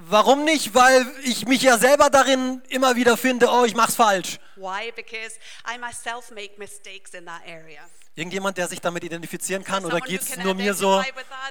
[0.09, 0.75] Warum nicht?
[0.75, 4.39] Weil ich mich ja selber darin immer wieder finde, oh, ich mach's falsch.
[4.57, 4.93] Why?
[4.95, 7.81] Because I myself make mistakes in that area.
[8.15, 11.03] Irgendjemand, der sich damit identifizieren kann, oder geht's can nur mir so?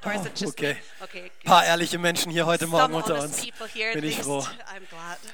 [0.05, 0.09] Oh,
[0.47, 0.73] okay.
[0.99, 1.43] good.
[1.43, 3.47] paar ehrliche Menschen hier heute Morgen unter uns.
[3.93, 4.45] Bin ich froh.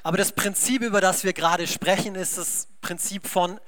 [0.03, 3.59] Aber das Prinzip, über das wir gerade sprechen, ist das Prinzip von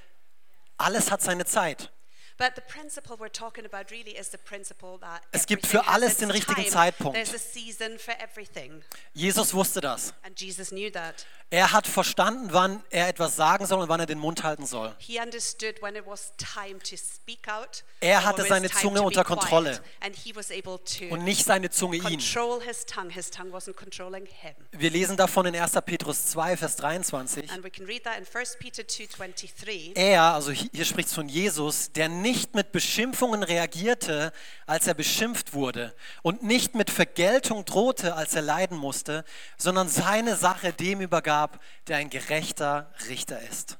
[0.78, 1.91] alles hat seine Zeit.
[2.39, 6.17] But the principle we're talking about really is the principle that Es gibt für alles
[6.17, 6.65] den richtigen.
[6.69, 7.13] Zeitpunkt.
[7.15, 8.82] There's a season for everything,
[9.13, 10.13] Jesus wusste das.
[10.23, 11.25] and Jesus knew that.
[11.52, 14.95] Er hat verstanden, wann er etwas sagen soll und wann er den Mund halten soll.
[14.99, 17.84] He understood when it was time to speak out.
[18.02, 19.23] Er hatte seine Zunge unter.
[19.25, 19.82] Kontrolle.
[19.99, 22.04] And he was able to Und nicht seine Zunge ihn.
[22.04, 23.10] control his tongue.
[23.12, 24.54] His tongue wasn't controlling him.
[24.71, 25.73] Wir lesen davon in 1.
[25.86, 27.52] Petrus 2, Vers 23.
[27.52, 29.91] And we can read that in 1 Peter 2:23.
[29.97, 34.32] Er, also hi- hier spricht es von Jesus, der nicht mit Beschimpfungen reagierte,
[34.65, 39.26] als er beschimpft wurde und nicht mit Vergeltung drohte, als er leiden musste,
[39.58, 43.78] sondern seine Sache dem übergab, der ein gerechter Richter ist.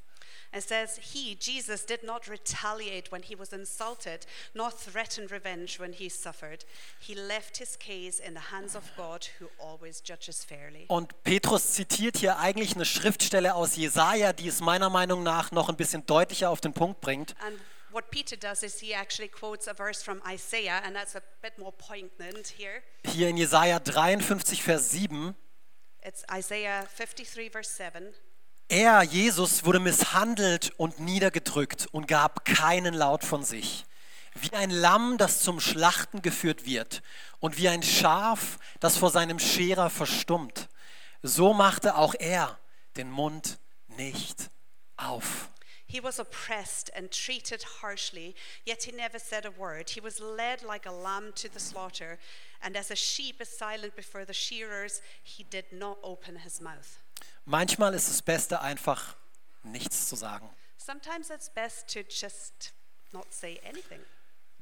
[0.52, 5.94] It says, He, Jesus, did not retaliate when he was insulted, nor threaten revenge when
[5.94, 6.66] he suffered.
[7.00, 10.86] He left his case in the hands of God, who always judges fairly.
[10.88, 15.70] Und Petrus zitiert hier eigentlich eine Schriftstelle aus Jesaja, die es meiner Meinung nach noch
[15.70, 17.36] ein bisschen deutlicher auf den Punkt bringt.
[17.46, 17.60] And
[17.92, 21.58] what Peter does is he actually quotes a verse from Isaiah, and that's a bit
[21.58, 22.82] more poignant here.
[23.06, 25.36] Hier in Jesaja 53, Vers 7.
[26.02, 28.14] It's Isaiah 53, verse 7.
[28.70, 33.86] Er, Jesus, wurde misshandelt und niedergedrückt und gab keinen Laut von sich.
[34.36, 37.02] Wie ein Lamm, das zum Schlachten geführt wird
[37.40, 40.70] und wie ein Schaf, das vor seinem Scherer verstummt.
[41.24, 42.60] So machte auch er
[42.96, 44.52] den Mund nicht
[44.98, 45.50] auf.
[45.90, 49.90] He was oppressed and treated harshly, yet he never said a word.
[49.90, 52.20] He was led like a lamb to the slaughter,
[52.62, 57.00] and as a sheep is silent before the shearers, he did not open his mouth.
[57.48, 59.16] Manchmal ist es Beste, einfach
[59.64, 60.48] nichts zu sagen.
[60.78, 62.72] Sometimes it's best to just
[63.12, 64.00] not say anything.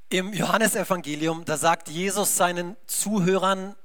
[0.09, 3.75] Im Johannesevangelium, da sagt Jesus seinen Zuhörern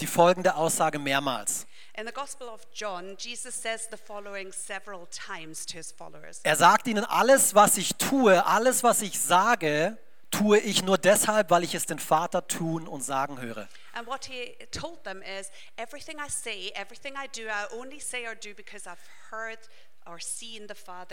[0.00, 1.66] die folgende Aussage mehrmals.
[1.94, 6.40] In the Gospel of John, Jesus says the following several times to his followers.
[6.42, 9.98] Er sagt ihnen, alles, was ich tue, alles, was ich sage,
[10.30, 13.68] tue ich nur deshalb, weil ich es den Vater tun und sagen höre.
[13.92, 18.26] And what he told them is everything I say, everything I do, I only say
[18.26, 19.58] or do because I've heard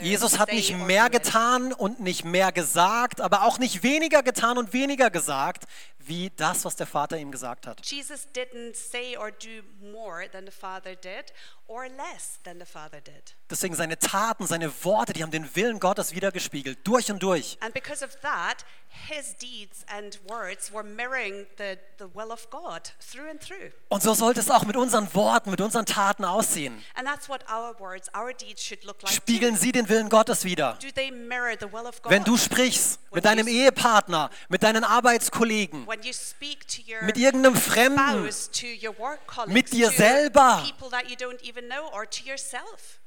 [0.02, 4.74] Jesus hat nicht mehr getan und nicht mehr gesagt, aber auch nicht weniger getan und
[4.74, 5.66] weniger gesagt,
[6.00, 7.86] wie das, was der Vater ihm gesagt hat.
[7.86, 11.34] Jesus didn't say or do more than the Father did
[11.68, 13.36] or less than the Father did.
[13.50, 17.58] Deswegen seine Taten, seine Worte, die haben den Willen Gottes wiedergespiegelt, durch und durch.
[17.62, 18.64] And because of that,
[19.08, 23.72] his deeds and words were mirroring the, the will of God through and through.
[23.90, 26.84] Und so sollte es auch mit unseren Worten, mit unseren Taten aussehen.
[26.94, 29.12] And that's what our words, our deeds should look like.
[29.14, 30.78] Spiegeln sie den Willen Gottes wider.
[30.82, 32.12] Do they mirror the will of God?
[32.12, 37.18] Wenn du sprichst mit deinem Ehepartner, mit deinen Arbeitskollegen, when you speak to your mit
[37.18, 40.64] irgendeinem Fremden, spouse, to your work colleagues, Mit dir to selber.
[40.64, 42.99] people that you don't even know, or to yourself.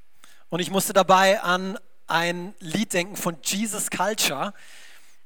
[0.52, 4.52] Und ich musste dabei an ein Lied denken von Jesus Culture.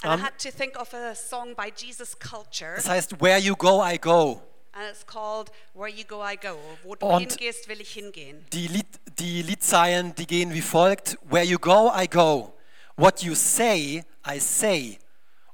[0.03, 3.39] And Um, I had to think of a song by Jesus Culture, Das heißt, Where
[3.39, 4.41] You Go, I Go.
[4.73, 6.57] and it's called Where You Go, I Go.
[6.85, 8.47] Wo du Und- hingehst, will ich hingehen.
[8.53, 8.87] Die, Lied,
[9.19, 11.19] die Liedzeilen, die gehen wie folgt.
[11.23, 12.55] Where you go, I go.
[12.97, 15.01] What you say, I say.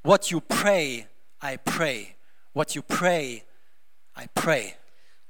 [0.02, 1.06] What you pray,
[1.42, 2.14] I pray.
[2.52, 3.42] What you pray,
[4.20, 4.74] I pray.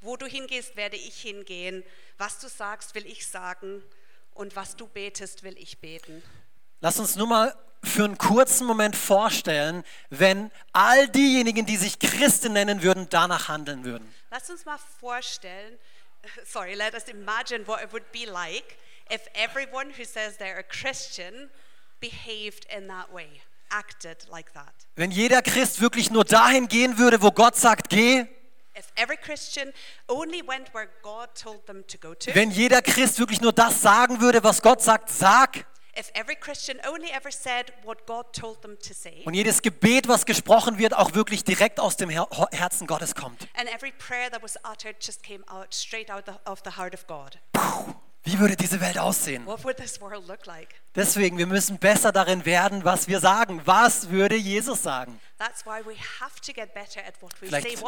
[0.01, 1.85] Wo du hingehst, werde ich hingehen.
[2.19, 3.85] Was du sagst, will ich sagen.
[4.35, 6.23] Und was du betest, will ich beten.
[6.81, 12.53] Lass uns nur mal für einen kurzen Moment vorstellen, wenn all diejenigen, die sich Christen
[12.53, 14.13] nennen würden, danach handeln würden.
[14.31, 15.79] Lass uns mal vorstellen,
[16.47, 18.77] sorry, let us imagine what it would be like
[19.11, 21.51] if everyone who says they're a Christian
[22.01, 24.73] behaved in that way, acted like that.
[24.97, 28.27] Wenn jeder Christ wirklich nur dahin gehen würde, wo Gott sagt, geh,
[28.75, 29.73] If If every Christian
[30.09, 33.83] only went where God told them to go to, Wenn jeder Christ wirklich nur das
[33.83, 35.67] sagen würde, was Gott sagt, sag.
[35.95, 40.09] if every Christian only ever said what God told them to say, Und jedes Gebet,
[40.09, 43.47] was gesprochen wird, auch wirklich direkt aus dem Her Herzen Gottes kommt.
[43.55, 47.07] and every prayer that was uttered just came out straight out of the heart of
[47.07, 49.45] God, Puh, wie würde diese Welt aussehen?
[50.47, 50.69] like?
[50.95, 53.61] Deswegen, wir müssen besser darin werden, was wir sagen.
[53.65, 55.21] Was würde Jesus sagen?
[57.39, 57.85] Vielleicht say.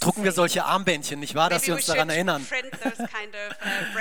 [0.00, 2.46] Drucken wir solche Armbändchen, nicht wahr, dass Maybe wir we uns daran erinnern.
[2.48, 3.94] kind of uh,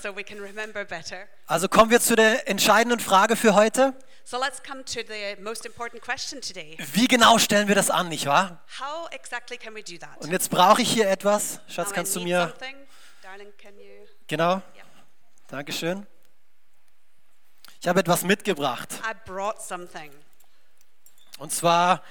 [0.00, 1.26] so.
[1.46, 3.94] Also kommen wir zu der entscheidenden Frage für heute.
[4.26, 6.78] So let's come to the most important question today.
[6.92, 8.62] Wie genau stellen wir das an, nicht wahr?
[8.80, 10.20] How exactly can we do that?
[10.20, 11.60] Und jetzt brauche ich hier etwas.
[11.66, 12.54] Schatz, Now I kannst du mir...
[13.22, 14.06] Darling, can you?
[14.28, 14.62] Genau.
[15.48, 16.06] Dankeschön.
[17.80, 18.88] Ich habe etwas mitgebracht.
[19.04, 20.10] I brought something.
[21.38, 22.02] Und zwar,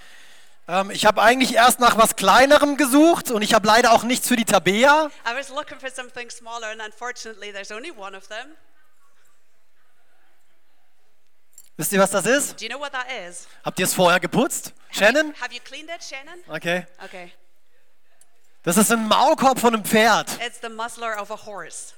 [0.67, 4.27] ähm, ich habe eigentlich erst nach was Kleinerem gesucht und ich habe leider auch nichts
[4.27, 5.09] für die Tabea.
[5.27, 8.55] I was looking for something smaller, and unfortunately, there's only one of them.
[11.75, 12.61] Wisst ihr, was das ist?
[12.61, 13.47] Do you know what that is?
[13.65, 14.73] Habt ihr es vorher geputzt?
[14.91, 15.33] Shannon?
[15.41, 16.39] Have you cleaned it, Shannon?
[16.47, 16.85] Okay.
[17.03, 17.33] Okay.
[18.61, 20.29] Das ist ein Maulkorb von einem Pferd.
[20.45, 21.93] It's the muzzler of a horse.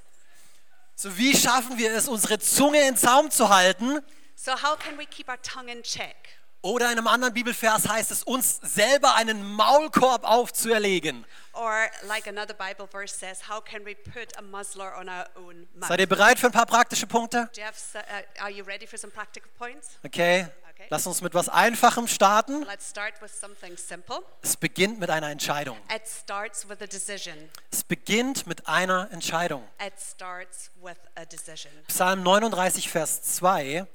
[0.95, 3.99] So wie schaffen wir es, unsere Zunge in Zaum zu halten?
[4.35, 6.15] So how can we keep our tongue in check?
[6.61, 11.23] Oder in einem anderen Bibelvers heißt es, uns selber einen Maulkorb aufzuerlegen.
[11.53, 11.71] Or,
[12.07, 15.89] like another Bible verse says, how can we put a muzzler on our own mouth?
[15.89, 17.49] Seid ihr bereit für ein paar praktische Punkte?
[17.55, 19.89] S- uh, are you ready for some practical points?
[20.03, 20.47] Okay.
[20.89, 22.63] Lass uns mit was Einfachem starten.
[22.63, 24.19] Let's start with something simple.
[24.41, 25.77] Es beginnt mit einer Entscheidung.
[25.93, 27.35] It starts with a decision.
[27.71, 29.63] Es beginnt mit einer Entscheidung.
[29.85, 31.71] It starts with a decision.
[31.87, 33.87] Psalm 39, Vers 2.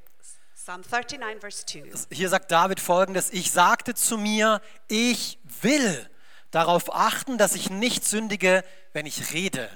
[0.55, 2.15] Psalm 39, verse 2.
[2.15, 6.09] Hier sagt David folgendes, ich sagte zu mir, ich will
[6.51, 9.71] darauf achten, dass ich nicht sündige, wenn ich rede.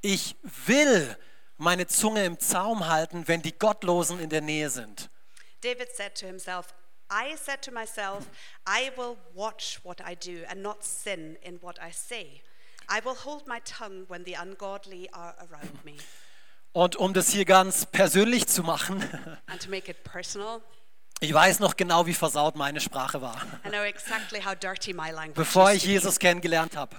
[0.00, 1.16] Ich will
[1.58, 5.10] meine Zunge im Zaum halten, wenn die Gottlosen in der Nähe sind.
[5.60, 6.74] David said to himself,
[7.10, 8.30] I said to myself,
[8.66, 12.42] I will watch what I do and not sin in what I say.
[12.88, 15.96] I will hold my tongue when the ungodly are around me.
[16.72, 19.02] Und um das hier ganz persönlich zu machen,
[19.46, 20.62] And to make it personal,
[21.20, 25.10] ich weiß noch genau, wie versaut meine Sprache war, I know exactly how dirty my
[25.10, 26.96] language bevor ich Jesus kennengelernt habe.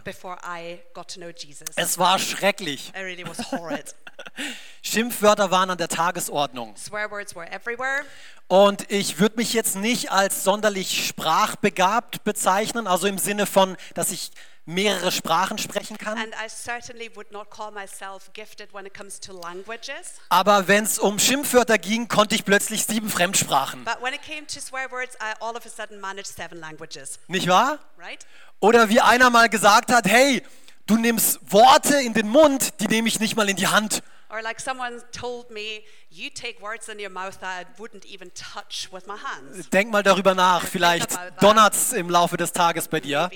[1.76, 2.94] Es war schrecklich.
[2.96, 3.26] Really.
[4.84, 6.76] Schimpfwörter waren an der Tagesordnung.
[6.78, 8.04] Swear words were everywhere.
[8.48, 14.12] Und ich würde mich jetzt nicht als sonderlich sprachbegabt bezeichnen, also im Sinne von, dass
[14.12, 14.32] ich
[14.66, 16.18] mehrere Sprachen sprechen kann.
[16.18, 20.20] And I certainly would not call myself gifted when it comes to languages.
[20.30, 23.84] Aber wenn es um Schimpfwörter ging, konnte ich plötzlich sieben Fremdsprachen.
[23.84, 27.20] But when it came to swear words, I all of a sudden managed seven languages,
[27.28, 27.80] Nicht wahr?
[27.98, 28.26] right?
[28.60, 30.44] Oder wie einer mal gesagt hat, hey,
[30.86, 34.04] du nimmst Worte in den Mund, die nehme ich nicht mal in die Hand.
[34.32, 38.32] Or like someone told me, you take words in your mouth that I wouldn't even
[38.34, 39.70] touch with my hands.
[39.70, 43.30] Denk mal darüber nach, vielleicht donnert's im Laufe des Tages bei dir.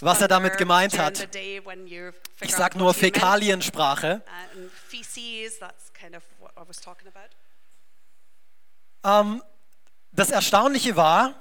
[0.00, 1.28] Was er damit gemeint hat.
[2.40, 2.94] Ich sag nur.
[2.94, 4.22] Fäkaliensprache.
[6.56, 7.30] About.
[9.04, 9.42] Ähm,
[10.12, 11.34] das Erstaunliche war,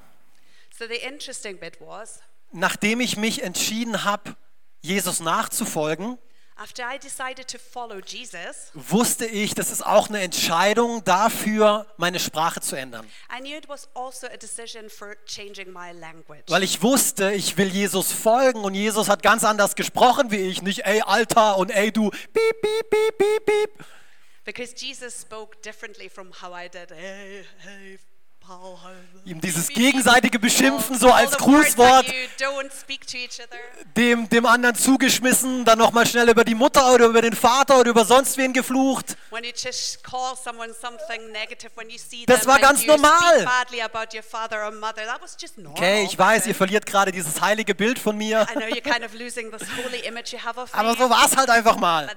[0.77, 4.35] So the interesting bit was, nachdem ich mich entschieden habe,
[4.81, 6.17] Jesus nachzufolgen,
[6.59, 12.19] after I decided to follow Jesus, wusste ich, das ist auch eine Entscheidung dafür, meine
[12.19, 13.09] Sprache zu ändern.
[13.31, 16.43] I knew it was also a decision for changing my language.
[16.47, 20.61] Weil ich wusste, ich will Jesus folgen und Jesus hat ganz anders gesprochen wie ich.
[20.61, 23.85] Nicht, ey Alter und ey du, piep, piep, piep, piep, piep.
[24.43, 26.91] Because Jesus spoke differently from how I did.
[26.91, 27.99] Hey, hey,
[29.25, 30.39] Ihm dieses gegenseitige.
[30.39, 32.05] Beschimpfen so als Grußwort,
[33.95, 37.89] dem, dem anderen zugeschmissen, dann nochmal schnell über die Mutter oder über den Vater oder
[37.91, 39.15] über sonst wen geflucht.
[42.25, 43.45] Das war ganz normal.
[45.75, 48.47] Okay, ich weiß, ihr verliert gerade dieses heilige Bild von mir,
[50.71, 52.07] aber so war es halt einfach mal.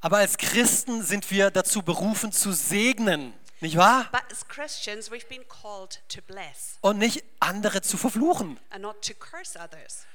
[0.00, 4.08] Aber als Christen sind wir dazu berufen zu segnen, nicht wahr?
[4.12, 8.58] But as Christians, we've been called to bless Und nicht andere zu verfluchen.
[8.70, 10.06] and not to curse others.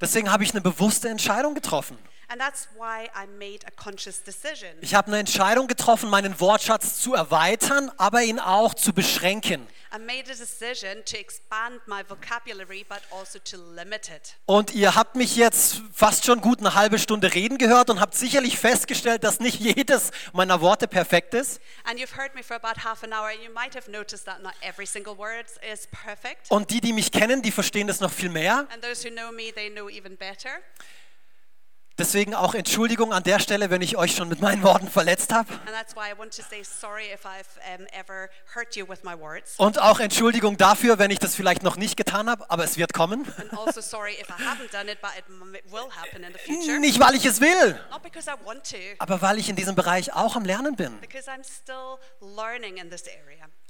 [0.00, 1.96] Deswegen habe ich eine bewusste Entscheidung getroffen.
[2.28, 4.70] And that's why I made a conscious decision.
[4.80, 9.66] Ich habe eine Entscheidung getroffen, meinen Wortschatz zu erweitern, aber ihn auch zu beschränken.
[9.94, 14.34] I made a decision to expand my vocabulary, but also to limit it.
[14.44, 18.16] Und ihr habt mich jetzt fast schon gut eine halbe Stunde reden gehört und habt
[18.16, 21.60] sicherlich festgestellt, dass nicht jedes meiner Worte perfekt ist.
[21.84, 24.42] And you've heard me for about half an hour, and you might have noticed that
[24.42, 26.50] not every single word is perfect.
[26.50, 28.66] Und die, die mich kennen, die verstehen das noch viel mehr.
[28.72, 30.50] And those who know me, they know even better.
[31.96, 35.48] Deswegen auch Entschuldigung an der Stelle, wenn ich euch schon mit meinen Worten verletzt habe.
[39.58, 42.92] Und auch Entschuldigung dafür, wenn ich das vielleicht noch nicht getan habe, aber es wird
[42.92, 43.24] kommen.
[43.64, 43.80] Also
[46.74, 46.80] it.
[46.80, 47.80] Nicht, weil ich es will,
[48.98, 50.98] aber weil ich in diesem Bereich auch am Lernen bin.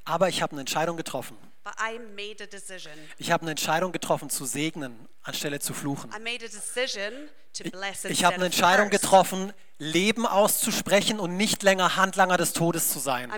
[0.05, 1.37] Aber ich habe eine Entscheidung getroffen.
[1.65, 2.93] But I made a decision.
[3.17, 6.11] Ich habe eine Entscheidung getroffen, zu segnen, anstelle zu fluchen.
[6.11, 7.13] I made a decision
[7.55, 12.93] to bless Ich habe eine Entscheidung getroffen, Leben auszusprechen und nicht länger Handlanger des Todes
[12.93, 13.33] zu sein.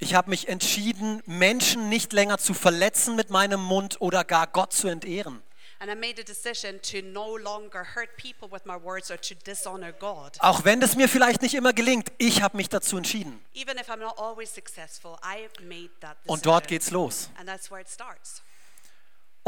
[0.00, 4.72] Ich habe mich entschieden, Menschen nicht länger zu verletzen mit meinem Mund oder gar Gott
[4.72, 5.42] zu entehren.
[5.80, 9.34] And I made a decision to no longer hurt people with my words or to
[9.46, 10.36] dishonor God.
[10.40, 13.40] Auch wenn es mir vielleicht nicht immer gelingt, ich habe mich dazu entschieden.
[13.54, 16.34] Even if I'm not always successful, I made that decision.
[16.34, 17.30] Und dort geht's los.
[17.38, 18.42] And that's where it starts.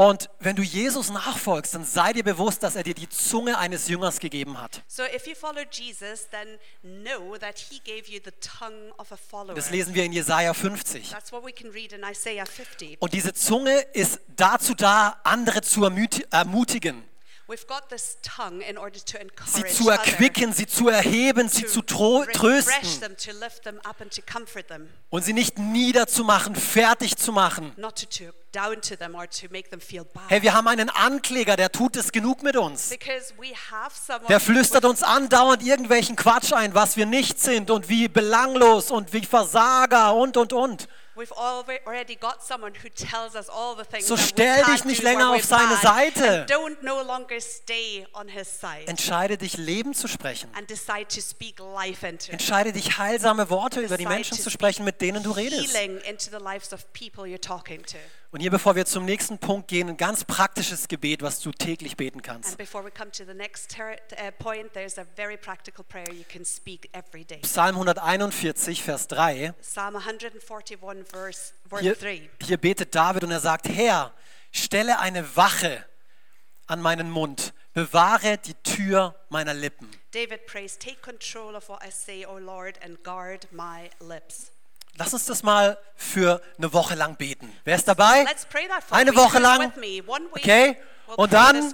[0.00, 3.86] Und wenn du Jesus nachfolgst, dann sei dir bewusst, dass er dir die Zunge eines
[3.86, 4.82] Jüngers gegeben hat.
[4.88, 6.28] So Jesus.
[9.54, 11.10] Das lesen wir in Jesaja 50.
[11.10, 12.96] That's what we can read in Isaiah 50.
[12.98, 17.04] Und diese Zunge ist dazu da, andere zu ermutigen,
[17.50, 21.66] We've got this tongue in order to sie encourage zu erquicken, sie zu erheben, sie
[21.66, 26.54] zu trösten them, to lift them up and to comfort them, und sie nicht niederzumachen,
[26.54, 27.72] fertig zu machen.
[27.76, 30.22] not to talk down to them or to make them feel bad.
[30.28, 32.90] Hey, wir haben einen Ankläger, der tut es genug mit uns.
[34.28, 39.12] Der flüstert uns andauernd irgendwelchen Quatsch ein, was wir nicht sind und wie belanglos und
[39.12, 40.88] wie Versager und und und.
[41.20, 45.02] We've alre- already got someone who tells us all the things So stell dich nicht
[45.02, 46.40] länger auf seine Seite.
[46.40, 48.86] And don't no longer stay on his side.
[48.86, 50.48] Entscheide dich, Leben zu sprechen.
[50.56, 52.32] and decide to speak life into it.
[52.40, 55.76] Entscheide dich, heilsame Worte über die Menschen zu sprechen, mit denen du redest.
[58.32, 61.96] Und hier, bevor wir zum nächsten Punkt gehen, ein ganz praktisches Gebet, was du täglich
[61.96, 62.50] beten kannst.
[62.50, 66.12] And before we come to the next ter- uh, point, there's a very practical prayer
[66.12, 67.40] you can speak every day.
[67.42, 69.52] Psalm 141, Vers 3.
[69.60, 72.30] Psalm 141, verse, verse Hier, 3.
[72.44, 74.12] hier betet David und er sagt, Herr,
[74.52, 75.84] stelle eine Wache
[76.68, 79.90] an meinen Mund, bewahre die Tür meiner Lippen.
[80.12, 84.52] David prays, Take control of what I say, O Lord, and guard my lips.
[84.96, 87.50] Lass uns das mal für eine Woche lang beten.
[87.64, 88.24] Wer ist dabei?
[88.24, 89.14] Let's pray that for Eine.
[89.14, 89.72] Woche lang.
[90.32, 90.76] Okay?
[91.16, 91.72] Und dann-.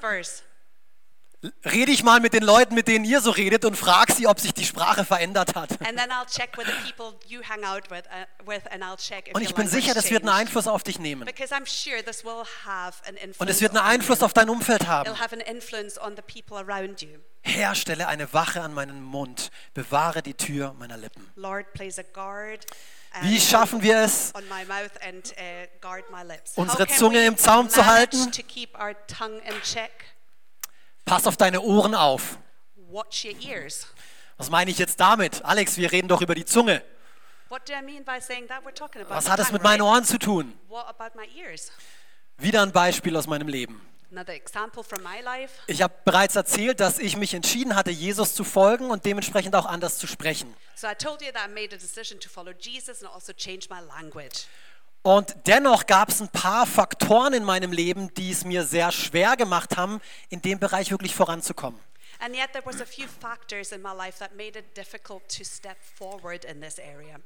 [1.65, 4.41] Rede ich mal mit den Leuten, mit denen ihr so redet und frag sie, ob
[4.41, 5.71] sich die Sprache verändert hat.
[5.83, 8.97] And then I'll check with the people you hang out with, uh, with and I'll
[8.97, 10.31] check if Und ich bin sicher, das wird einen.
[10.31, 11.23] Einfluss auf dich nehmen.
[11.23, 13.87] Und es wird einen.
[13.87, 15.11] Einfluss auf dein Umfeld haben.
[17.43, 21.31] Herr, stelle eine Wache an meinen Mund, bewahre die Tür meiner Lippen.
[21.37, 22.67] Lord, place a guard.
[23.23, 24.39] Wie schaffen wir es, uh.
[26.61, 28.31] Unsere Zunge im Zaum zu halten?
[31.05, 32.39] Pass auf deine Ohren auf.
[34.39, 35.45] Was meine ich jetzt damit?
[35.45, 36.83] Alex, wir reden doch über die Zunge.
[39.09, 39.83] Was hat es mit meinen?
[39.83, 40.53] Ohren zu tun?
[42.39, 43.81] Wieder ein Beispiel aus meinem Leben.
[45.67, 49.67] Ich habe bereits erzählt, dass ich mich entschieden hatte, Jesus zu folgen und dementsprechend auch
[49.67, 50.55] anders zu sprechen.
[54.27, 54.47] Also.
[55.03, 59.37] Und dennoch gab es ein paar Faktoren in meinem Leben, die es mir sehr schwer
[59.37, 60.01] gemacht haben,
[60.31, 61.81] in dem Bereich wirklich voranzukommen.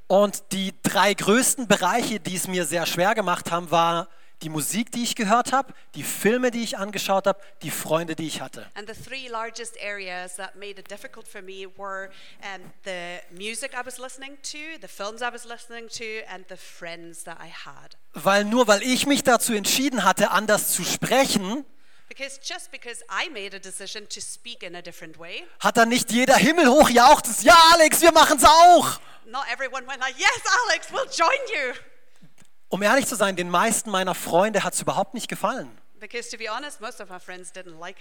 [0.07, 4.09] Und die drei größten Bereiche, die es mir sehr schwer gemacht haben, war
[4.41, 8.27] die Musik, die ich gehört habe, die Filme, die ich angeschaut habe, die Freunde, die
[8.27, 8.69] ich hatte.
[8.75, 12.09] And the three largest areas that made it difficult for me were
[12.41, 16.57] um, the music I was listening to, the films I was listening to, and the
[16.57, 17.97] friends that I had.
[18.13, 21.65] Weil nur weil ich mich dazu entschieden hatte, anders zu sprechen,
[22.09, 25.87] Because just because I made a decision to speak in a different way, hat dann
[25.87, 28.99] nicht jeder Himmel hoch jauchzt, ja Alex, wir machen's auch.
[29.27, 31.73] not everyone went like, yes, Alex, we'll join you.
[32.71, 35.69] Um ehrlich zu sein, den meisten meiner Freunde hat es überhaupt nicht gefallen.
[35.99, 36.79] Honest,
[37.77, 37.97] like.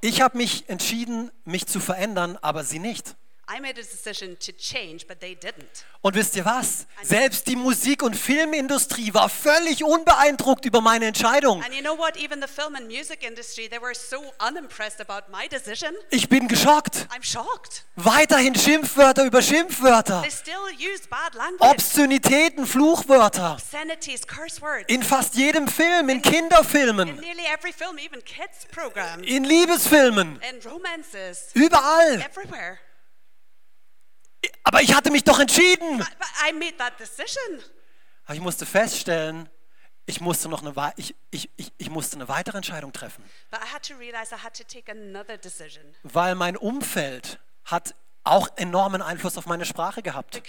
[0.00, 3.16] Ich habe mich entschieden, mich zu verändern, aber sie nicht.
[3.50, 5.84] I made a decision to change, but they didn't.
[6.02, 6.86] Und wisst ihr was?
[7.02, 11.62] Selbst die Musik- und Filmindustrie war völlig unbeeindruckt über meine Entscheidung.
[11.62, 12.16] And you know what?
[12.18, 15.94] Even the film and music industry, they were so unimpressed about my decision.
[16.10, 17.06] Ich bin geschockt.
[17.10, 17.84] I'm shocked.
[17.96, 20.20] Weiterhin Schimpfwörter über Schimpfwörter.
[20.22, 23.52] They still use bad language, Obszönitäten, Fluchwörter.
[23.54, 24.84] obscenities, curse words.
[24.88, 30.38] In fast jedem Film, in In Kinderfilmen, nearly every film, even kids programs, in Liebesfilmen,
[30.48, 32.20] in romances, überall.
[32.20, 32.78] everywhere.
[34.64, 36.00] Aber ich hatte mich doch entschieden.
[36.48, 37.62] I made that decision.
[38.24, 39.48] Aber ich musste feststellen,
[40.06, 43.22] ich musste noch eine, ich, ich, ich, ich musste eine weitere Entscheidung treffen.
[43.50, 47.94] But I had to realize I had to take another decision Weil mein Umfeld hat
[48.30, 50.40] auch enormen Einfluss auf meine Sprache gehabt.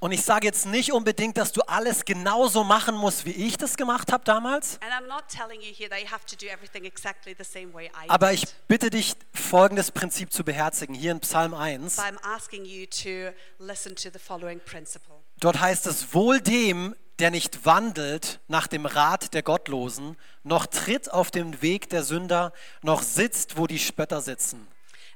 [0.00, 3.76] Und ich sage jetzt nicht unbedingt, dass du alles genauso machen musst, wie ich das
[3.76, 4.78] gemacht habe damals.
[4.80, 7.72] And I'm not telling you here that you have to do everything exactly the same
[7.72, 10.94] way I Aber ich bitte dich, folgendes Prinzip zu beherzigen.
[10.94, 11.96] Hier in Psalm 1.
[11.96, 15.16] But I'm asking you to listen to the following principle.
[15.40, 21.10] Dort heißt es, wohl dem, der nicht wandelt nach dem Rat der Gottlosen, noch tritt
[21.10, 22.52] auf dem Weg der Sünder,
[22.82, 24.66] noch sitzt, wo die Spötter sitzen.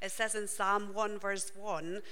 [0.01, 2.03] It says in Psalm 1, verse 1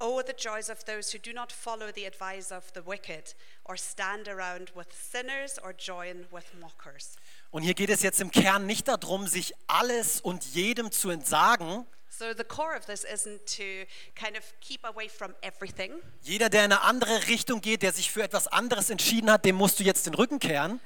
[0.00, 3.34] Oh, the joys of those who do not follow the advice of the wicked,
[3.64, 7.16] or stand around with sinners, or join with mockers.
[7.50, 11.86] Und hier geht es jetzt im Kern nicht darum, sich alles und jedem zu entsagen.
[12.10, 13.86] So, the core of this isn't to
[14.16, 15.92] kind of keep away from everything.
[16.22, 19.54] Jeder, der in eine andere Richtung geht, der sich für etwas anderes entschieden hat, dem
[19.54, 20.80] musst du jetzt den Rücken kehren.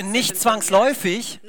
[0.00, 1.40] Nicht zwangsläufig,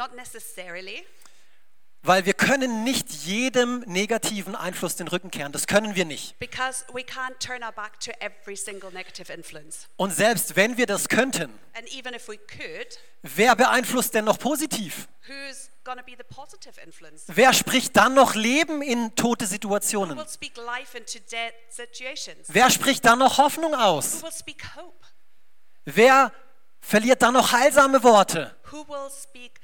[2.06, 5.52] weil wir können nicht jedem negativen Einfluss den Rücken kehren.
[5.54, 6.38] Das können wir nicht.
[6.40, 9.88] because we can't turn our back to every single negative influence.
[9.96, 14.38] Und selbst wenn wir das könnten, And even if we could, wer beeinflusst denn noch
[14.38, 15.08] positiv?
[15.28, 17.24] who's to be the positive influence?
[17.28, 20.18] Wer spricht dann noch Leben in tote Who Situationen?
[20.18, 22.48] will speak life into dead situations?
[22.50, 24.22] Wer spricht dann noch Hoffnung Who aus?
[24.22, 25.06] will speak hope?
[25.86, 26.32] Wer
[26.82, 28.56] verliert dann noch heilsame Worte?
[28.72, 29.60] Who will speak?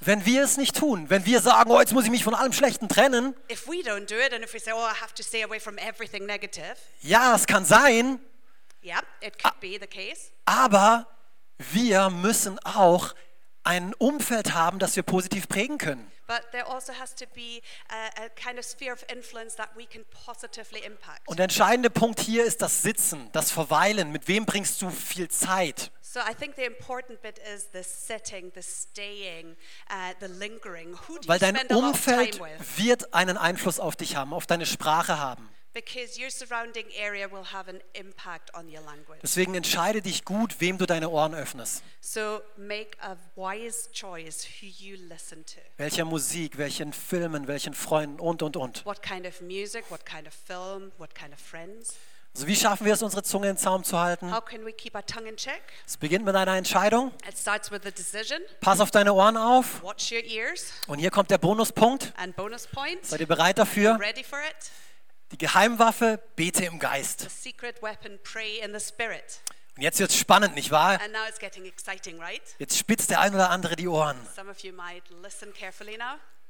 [0.00, 2.52] Wenn wir es nicht tun, wenn wir sagen, oh, jetzt muss ich mich von allem
[2.52, 5.22] Schlechten trennen, If we don't do it, and if we say, oh, I have to
[5.22, 8.18] stay away from everything negative, ja, es kann sein,
[8.82, 10.30] yeah, it could be the case.
[10.44, 11.06] aber
[11.58, 13.14] wir müssen auch
[13.64, 16.10] ein Umfeld haben, das wir positiv prägen können.
[16.28, 19.86] But there also has to be a, a kind of sphere of influence that we
[19.86, 21.26] can positively impact.
[21.26, 24.10] Und der entscheidende Punkt hier ist das Sitzen, das Verweilen.
[24.10, 25.92] Mit wem bringst du viel Zeit?
[26.16, 29.54] So I think the important bit is the sitting, the staying,
[29.90, 30.94] uh, the lingering.
[31.06, 32.78] Who do Weil you dein spend a lot of Umfeld time with?
[32.78, 35.46] wird einen Einfluss auf dich haben, auf deine Sprache haben.
[35.74, 39.20] Because your surrounding area will have an impact on your language.
[39.22, 41.82] Deswegen entscheide dich gut, wem du deine Ohren öffnest.
[42.00, 45.60] So make a wise choice who you listen to.
[45.76, 48.86] Welcher Musik, welchen Filmen, welchen Freunden und, und, und.
[48.86, 51.92] What kind of music, what kind of film, what kind of friends.
[52.36, 54.30] Also wie schaffen wir es, unsere Zunge in Zaum zu halten?
[54.30, 55.62] How can we keep our tongue in check?
[55.86, 57.10] Es beginnt mit einer Entscheidung.
[57.26, 58.42] It starts with a decision.
[58.60, 59.82] Pass auf deine Ohren auf.
[59.82, 60.70] Watch your ears.
[60.86, 62.12] Und hier kommt der Bonuspunkt.
[62.18, 62.68] And bonus.
[63.00, 63.98] Seid ihr bereit dafür?
[65.32, 67.26] Die Geheimwaffe, bete im Geist.
[67.80, 68.18] weapon.
[69.76, 71.00] Und jetzt wird es spannend, nicht wahr?
[71.00, 72.42] And now it's getting exciting, right?
[72.58, 74.20] Jetzt spitzt der ein oder andere die Ohren.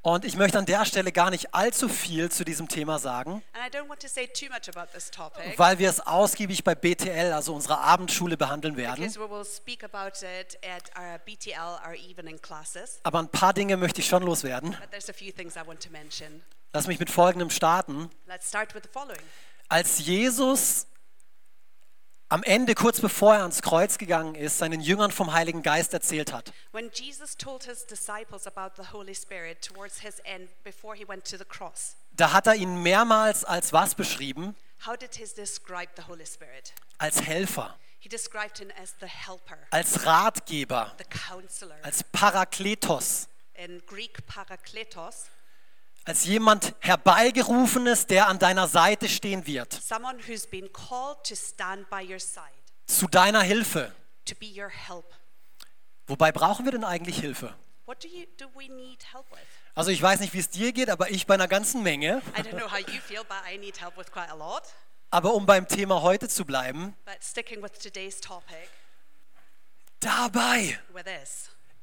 [0.07, 3.67] Und ich möchte an der Stelle gar nicht allzu viel zu diesem Thema sagen, And
[3.67, 6.77] I don't want to say too much about this topic weil wir es ausgiebig bei
[6.77, 9.05] BTL, also unserer Abendschule, behandeln werden.
[9.05, 9.29] our
[11.25, 11.97] BTL, our.
[13.03, 14.77] Aber ein paar Dinge möchte ich schon loswerden.
[14.79, 16.41] But there's a few things I want to mention.
[16.73, 18.09] Lass mich mit folgendem starten.
[18.29, 19.19] Let's start with the following.
[19.69, 20.87] Als Jesus
[22.29, 26.33] am Ende, kurz bevor er ans Kreuz gegangen ist, seinen Jüngern vom Heiligen Geist erzählt
[26.33, 26.53] hat,
[32.17, 34.57] da hat er ihn mehrmals als was beschrieben?
[34.87, 36.73] how did he describe the Holy Spirit?
[36.99, 41.77] Als Helfer, He described him as the helper, als Ratgeber, the counselor.
[41.83, 45.27] als Parakletos, In Greek, parakletos,
[46.07, 51.89] als jemand herbeigerufenes, der an deiner Seite stehen wird, someone who's been called to stand
[51.91, 52.43] by your side,
[52.87, 53.93] zu deiner Hilfe.
[54.25, 55.13] to be your help.
[56.07, 57.53] Wobei brauchen wir denn eigentlich Hilfe?
[57.87, 59.39] What do you do we need help with?
[59.75, 62.23] Also ich weiß nicht, wie es dir geht, aber ich bei einer ganzen Menge.
[62.37, 64.63] I don't know how you feel, but I need help with quite a lot.
[65.11, 68.69] Aber um beim Thema heute zu bleiben, But sticking with today's topic,
[70.01, 70.79] dabei,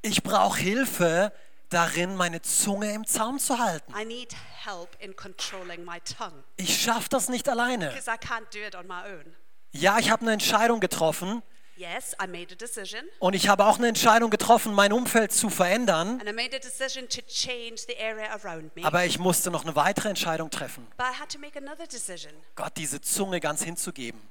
[0.02, 1.32] ich brauche Hilfe
[1.74, 3.94] darin, meine Zunge im Zaum zu halten.
[4.00, 4.34] I need
[4.66, 7.90] help in controlling my tongue Ich schaffe das nicht alleine.
[7.90, 9.36] because I can't do it on my own.
[9.72, 11.42] Ja, ich habe eine Entscheidung getroffen,
[11.76, 13.02] Yes, I made a decision.
[13.18, 16.20] Und ich habe auch eine Entscheidung getroffen, mein Umfeld zu verändern.
[16.20, 18.86] And I made a decision to change the area around me.
[18.86, 20.86] Aber ich musste noch eine weitere Entscheidung treffen.
[20.98, 24.22] But I had to make another decision Gott diese Zunge ganz hinzugeben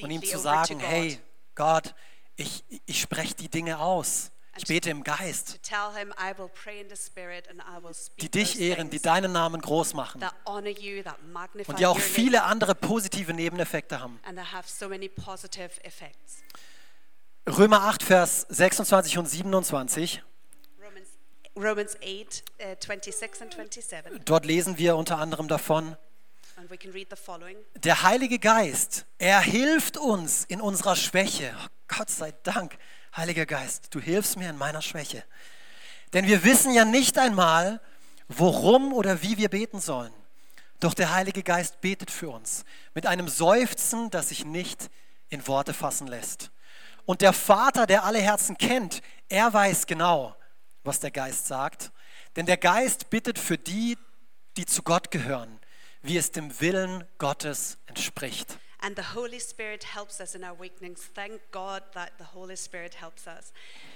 [0.00, 1.20] und ihm zu sagen, hey
[1.54, 1.94] Gott,
[2.36, 4.30] ich, ich spreche die Dinge aus.
[4.58, 5.60] Ich bete im Geist,
[8.20, 14.00] die dich ehren, die deinen Namen groß machen und die auch viele andere positive Nebeneffekte
[14.00, 14.20] haben.
[14.24, 16.42] and that have so many positive effects.
[17.48, 20.22] Römer 8, Vers 26 und 27,
[20.78, 21.08] Romans,
[21.56, 25.96] Romans 8, uh, 26 and 27, dort lesen wir unter anderem davon,
[26.56, 27.56] and we can read the following.
[27.76, 31.54] der Heilige Geist, er hilft uns in unserer Schwäche.
[31.64, 32.76] Oh, Gott sei Dank,
[33.18, 35.24] Heiliger Geist, du hilfst mir in meiner Schwäche.
[36.12, 37.80] Denn wir wissen ja nicht einmal,
[38.28, 40.12] worum oder wie wir beten sollen.
[40.78, 42.64] Doch der Heilige Geist betet für uns
[42.94, 44.88] mit einem Seufzen, das sich nicht
[45.30, 46.52] in Worte fassen lässt.
[47.06, 50.36] Und der Vater, der alle Herzen kennt, er weiß genau,
[50.84, 51.90] was der Geist sagt.
[52.36, 53.98] Denn der Geist bittet für die,
[54.56, 55.58] die zu Gott gehören,
[56.02, 58.60] wie es dem Willen Gottes entspricht.
[58.80, 61.00] And the Holy Spirit helps us in our weakenings.
[61.00, 63.52] Thank God that the Holy Spirit helps us.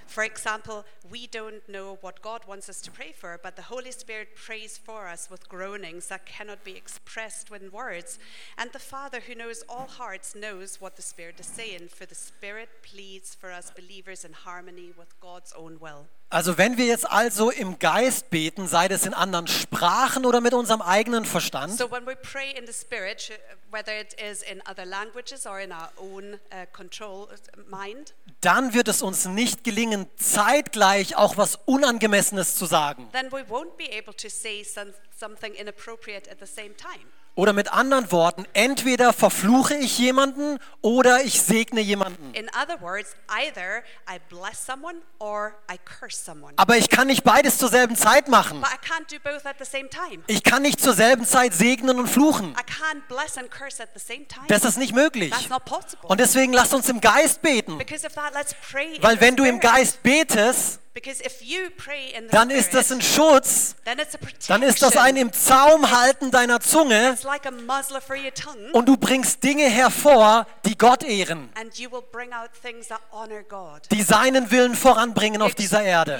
[0.07, 3.93] For example, we don't know what God wants us to pray for, but the Holy
[3.93, 8.18] Spirit prays for us with groanings that cannot be expressed with words.
[8.59, 12.16] And the Father, who knows all hearts, knows what the Spirit is saying, for the
[12.16, 16.07] Spirit pleads for us believers in harmony with God's own will.
[16.33, 20.55] Also wenn wir jetzt also im Geist beten, sei das in anderen Sprachen oder mit
[20.55, 23.33] unserem eigenen Verstand, So when we pray in the Spirit, sh-
[23.70, 28.72] whether it is in other languages or in our own uh, control uh, mind, dann
[28.72, 33.09] wird es uns nicht gelingen, zeitgleich auch was Unangemessenes zu sagen.
[33.12, 37.05] then we won't be able to say some, something inappropriate at the same time.
[37.35, 42.35] Oder mit anderen Worten, entweder verfluche ich jemanden oder ich segne jemanden.
[42.35, 46.53] In other words, either I bless someone or I curse someone.
[46.57, 48.61] Aber ich kann nicht beides zur selben Zeit machen.
[48.61, 50.22] But I can't do both at the same time.
[50.26, 52.51] Ich kann nicht zur selben Zeit segnen und fluchen.
[52.51, 54.47] I can't bless and curse at the same time.
[54.49, 55.30] Das ist nicht möglich.
[55.30, 56.09] That's not possible.
[56.09, 57.78] Und deswegen lasst uns im Geist beten.
[57.78, 58.97] Because of that, let's pray.
[58.97, 59.59] in Weil wenn du im.
[59.62, 64.14] Geist betest, because if you pray in the dann ist das ein Schutz, then it's
[64.14, 64.49] a protection.
[64.49, 68.32] dann ist das ein im Zaum halten deiner Zunge It's like a muzzler for your
[68.34, 72.88] tongue, und du bringst Dinge hervor, die Gott ehren, and you will bring out things
[72.88, 73.82] that honor God.
[73.90, 76.18] die seinen Willen voranbringen auf dieser Erde.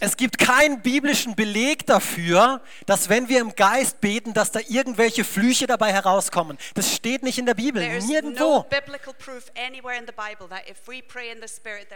[0.00, 5.24] Es gibt keinen biblischen Beleg dafür, dass wenn wir im Geist beten, dass da irgendwelche
[5.24, 6.58] Flüche dabei herauskommen.
[6.74, 8.66] Das steht nicht in der Bibel, nirgendwo.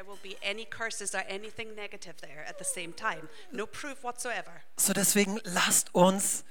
[0.09, 3.29] Will be any curses or anything negative there at the same time.
[3.53, 4.63] No proof whatsoever.
[4.79, 6.45] So deswegen lasst uns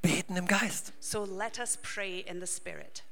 [0.00, 0.92] beten im Geist.
[1.00, 3.04] So let us pray in the Spirit,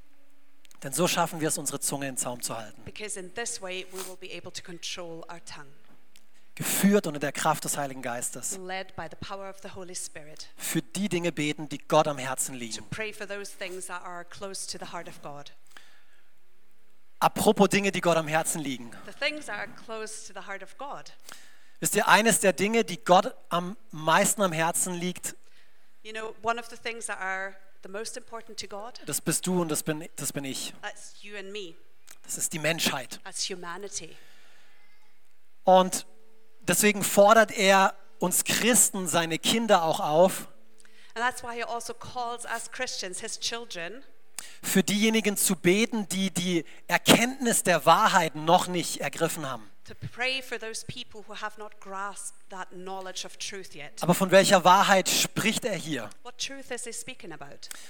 [0.83, 2.83] Denn so schaffen wir es, unsere Zunge in Zaum zu halten.
[2.85, 5.67] because in this way we will be able to control our tongue,
[6.57, 8.57] Geführt unter der Kraft des Heiligen Geistes.
[8.59, 10.49] led by the power of the Holy Spirit.
[10.57, 12.85] Für die Dinge beten, die Gott am Herzen liegen.
[12.91, 15.53] Pray for those things that are close to the heart of God.
[17.21, 18.91] Apropos Dinge, die Gott am Herzen liegen.
[21.81, 25.37] Wisst ihr, eines der Dinge, die Gott am meisten am Herzen liegt,
[26.03, 29.47] You know, one of the things that are the most important to God, das bist
[29.47, 30.73] du und das bin, das bin ich.
[30.81, 31.75] that's you and me,
[32.23, 33.21] Das ist die Menschheit.
[35.65, 36.07] Und
[36.63, 40.49] deswegen fordert er uns Christen, seine Kinder auch auf,
[41.15, 44.03] And that's why he also calls us Christians, his children,
[44.63, 49.71] für diejenigen zu beten, die die Erkenntnis der Wahrheit noch nicht ergriffen haben.
[54.01, 56.11] Aber von welcher Wahrheit spricht er hier?
[56.23, 56.43] Und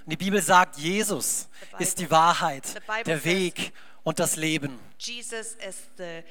[0.06, 1.48] die Bibel sagt, Jesus
[1.78, 2.64] ist die Wahrheit,
[3.04, 3.72] der Weg
[4.02, 4.78] und das Leben.
[4.98, 6.22] Jesus is the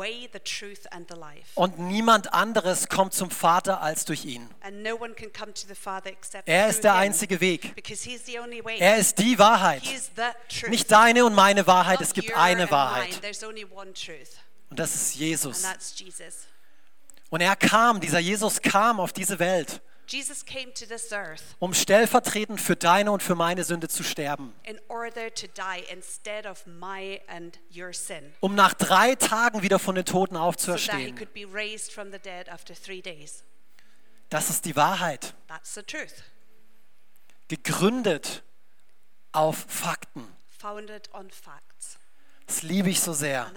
[0.00, 1.50] way, the truth, and the life.
[1.54, 4.48] Und niemand anderes kommt zum Vater als durch ihn.
[4.62, 7.74] And no one can come to the Father except Er ist der einzige Weg.
[7.74, 8.78] Because the only way.
[8.78, 9.82] Er ist die Wahrheit.
[9.82, 10.70] He's the truth.
[10.70, 13.08] Nicht deine und meine Wahrheit, Not es gibt eine and Wahrheit.
[13.10, 13.20] mine.
[13.20, 14.38] There's only one truth,
[14.70, 15.62] Und das ist and Jesus.
[15.62, 16.46] that's Jesus.
[17.28, 19.80] Und er kam, dieser Jesus kam auf diese Welt,
[20.10, 24.52] Jesus came to this earth um stellvertretend für deine und für meine Sünde zu sterben.
[24.64, 29.78] in order to die instead of my and your sin, Um nach drei Tagen wieder
[29.78, 31.14] von den Toten aufzuerstehen.
[34.30, 35.34] Das ist die Wahrheit.
[35.48, 36.24] That's the truth,
[37.48, 38.42] Gegründet
[39.32, 40.26] auf Fakten.
[40.58, 41.69] founded on facts.
[42.50, 43.48] Das liebe ich so sehr.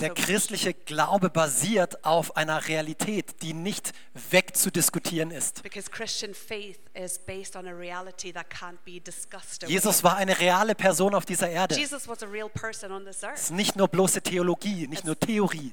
[0.00, 5.62] Der christliche Glaube basiert auf einer Realität, die nicht wegzudiskutieren ist.
[9.68, 11.80] Jesus war eine reale Person auf dieser Erde.
[11.80, 15.72] Es ist nicht nur bloße Theologie, nicht nur Theorie.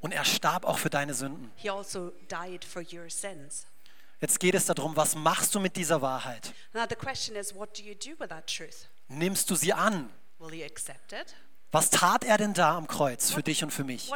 [0.00, 1.52] Und er starb auch für deine Sünden.
[1.64, 2.12] Also.
[4.20, 6.52] Jetzt geht es darum, was machst du mit dieser Wahrheit?
[6.74, 8.88] Now the question is, what do you do with that truth?
[9.08, 10.10] Nimmst du sie an?
[11.72, 14.10] Was tat er denn da am Kreuz für dich und für mich?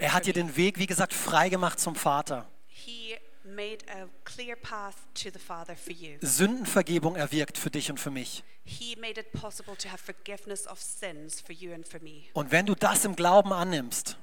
[0.00, 2.48] Er hat dir den Weg, wie gesagt, freigemacht zum Vater.
[2.66, 6.18] He made a clear path to the Father for you.
[6.20, 8.44] Sündenvergebung erwirkt für dich und für mich.
[12.34, 14.16] Und wenn du das im Glauben annimmst,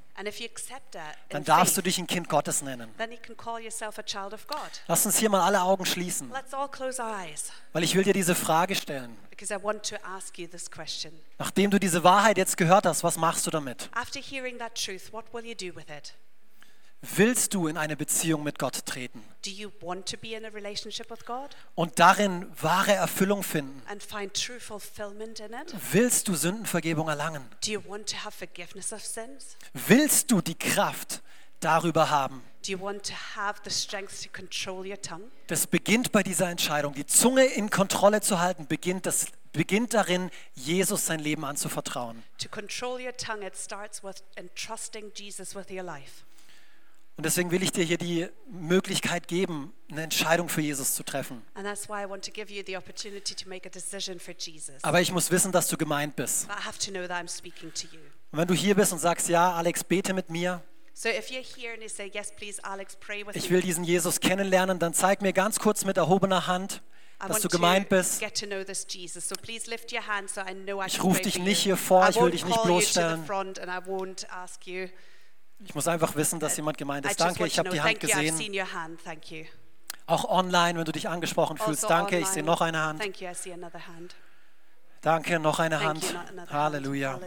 [1.29, 2.93] Dann darfst du dich ein Kind Gottes nennen.
[2.97, 4.57] then you can call yourself a child of God.
[4.87, 8.03] Lass uns hier mal alle Augen schließen, Let's all close our eyes weil ich will
[8.03, 9.17] dir diese Frage stellen.
[9.29, 11.11] because I want to ask you this question.
[11.37, 13.89] Nachdem du diese Wahrheit jetzt gehört hast, was machst du damit?
[17.15, 20.49] Willst du in eine Beziehung mit Gott treten Do you want to be in a
[20.49, 23.81] relationship with God und darin wahre Erfüllung finden?
[23.87, 25.73] and find true fulfillment in it?
[25.91, 27.43] Willst du Sündenvergebung erlangen?
[27.63, 29.55] Do you want to have forgiveness of sins?
[29.73, 31.21] Willst du die Kraft
[31.59, 32.41] darüber haben?
[32.65, 35.29] Do you want to have the strength to control your tongue?
[35.47, 36.93] Das beginnt bei dieser Entscheidung.
[36.95, 42.23] Die Zunge in Kontrolle zu halten, beginnt, das, beginnt darin, Jesus sein Leben anzuvertrauen.
[42.39, 46.24] To control your tongue, it starts with entrusting Jesus with your life.
[47.17, 51.41] Und deswegen will ich dir hier die Möglichkeit geben, eine Entscheidung für Jesus zu treffen.
[51.53, 54.33] And that's why I want to give you the opportunity to make a decision for
[54.37, 54.75] Jesus.
[54.83, 56.47] Aber ich muss wissen, dass du gemeint bist.
[58.31, 60.61] Und wenn du hier bist und sagst, ja, Alex, bete mit mir,
[60.97, 63.55] So if you're here and you say, Yes, please, Alex, pray with ich me.
[63.57, 66.81] will diesen Jesus kennenlernen, dann zeig mir ganz kurz mit erhobener Hand,
[67.19, 68.21] dass du gemeint bist.
[68.21, 69.27] get to know this Jesus.
[69.27, 71.59] So please lift your hand so I know I Ich can ruf pray dich nicht
[71.59, 73.25] hier vor, ich will dich nicht bloßstellen.
[75.59, 77.19] Ich muss einfach wissen, dass jemand gemeint ist.
[77.19, 78.37] Danke, ich habe die Hand gesehen.
[80.07, 81.85] Auch online, wenn du dich angesprochen fühlst.
[81.85, 83.01] Also Danke, ich sehe noch eine Hand.
[85.01, 86.03] Danke, noch eine Hand.
[86.49, 87.19] Halleluja.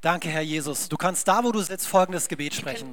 [0.00, 0.88] Danke, Herr Jesus.
[0.88, 2.92] Du kannst da, wo du sitzt, folgendes Gebet sprechen.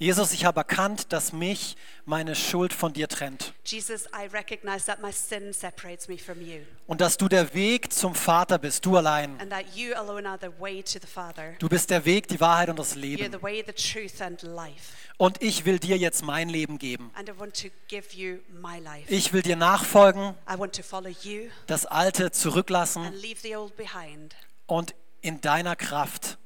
[0.00, 5.02] Jesus, ich habe erkannt, dass mich meine Schuld von dir trennt Jesus, I recognize that
[5.02, 8.96] my sin separates me from you und dass du der Weg zum Vater bist, du
[8.96, 9.38] allein.
[9.40, 11.54] and that you alone are the way to the Father.
[11.58, 13.32] Du bist der Weg, die Wahrheit und das You're Leben.
[13.32, 14.92] the way, the truth, and life.
[15.16, 17.10] Und ich will dir jetzt mein Leben geben.
[17.14, 19.12] And I want to give you my life.
[19.12, 23.56] Ich will dir nachfolgen, I want to follow you das Alte zurücklassen and leave the
[23.56, 24.36] old behind
[24.66, 26.38] und in deiner Kraft,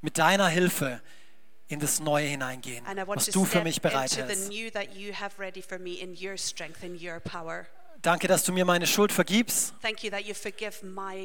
[0.00, 1.00] mit deiner Hilfe
[1.68, 4.48] in das Neue hineingehen, was du für mich bereithältst.
[4.48, 7.66] the new that you have ready for me in your strength, in your power.
[8.02, 9.74] Danke, dass du mir meine Schuld vergibst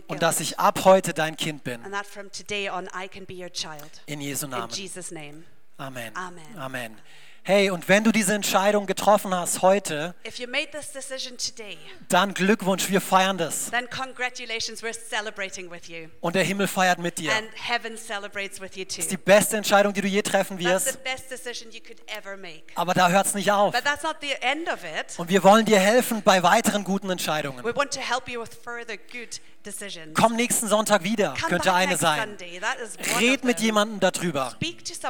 [0.07, 1.83] und dass ich ab heute dein Kind bin.
[1.83, 4.01] And that from today on I can be your child.
[4.07, 4.69] In Jesu Namen.
[4.71, 5.43] Jesus' name.
[5.77, 6.11] Amen.
[6.57, 6.97] Amen.
[7.43, 11.75] Hey, und wenn du diese Entscheidung getroffen hast heute, If you made this decision today,
[12.07, 13.71] dann Glückwunsch, wir feiern das.
[13.71, 16.09] then congratulations, we're celebrating with you.
[16.19, 17.31] Und der Himmel feiert mit dir.
[17.35, 18.97] And heaven celebrates with you too.
[18.97, 20.99] Das ist die beste Entscheidung, die du je treffen wirst.
[22.75, 23.73] Aber da hört es nicht auf.
[23.73, 25.17] But that's not the end of it.
[25.17, 27.63] Und wir wollen dir helfen bei weiteren guten Entscheidungen.
[30.13, 32.37] Komm nächsten Sonntag wieder, Come könnte eine sein.
[33.19, 34.55] Red mit jemandem darüber.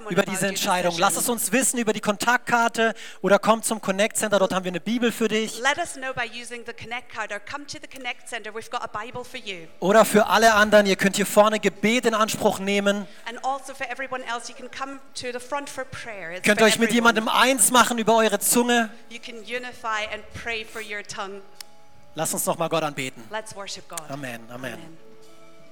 [0.10, 0.96] Über diese Entscheidung.
[0.98, 4.72] Lass es uns wissen über die Kontaktkarte oder komm zum Connect Center, dort haben wir
[4.72, 5.60] eine Bibel für dich.
[5.60, 8.54] Let us know by using the Connect card or come to the Connect Center.
[8.54, 9.68] We've got a Bible for you.
[9.80, 13.08] Oder für alle anderen, ihr könnt hier vorne Gebet in Anspruch nehmen.
[13.42, 14.54] Also else,
[16.44, 16.94] Könnt euch mit everyone.
[16.94, 18.92] jemandem eins machen über eure Zunge.
[19.10, 21.42] You can unify and pray for your tongue.
[22.14, 23.24] Lass uns noch mal Gott anbeten.
[23.32, 24.02] Let's worship God.
[24.10, 24.74] Amen, amen.
[24.74, 25.11] Amen.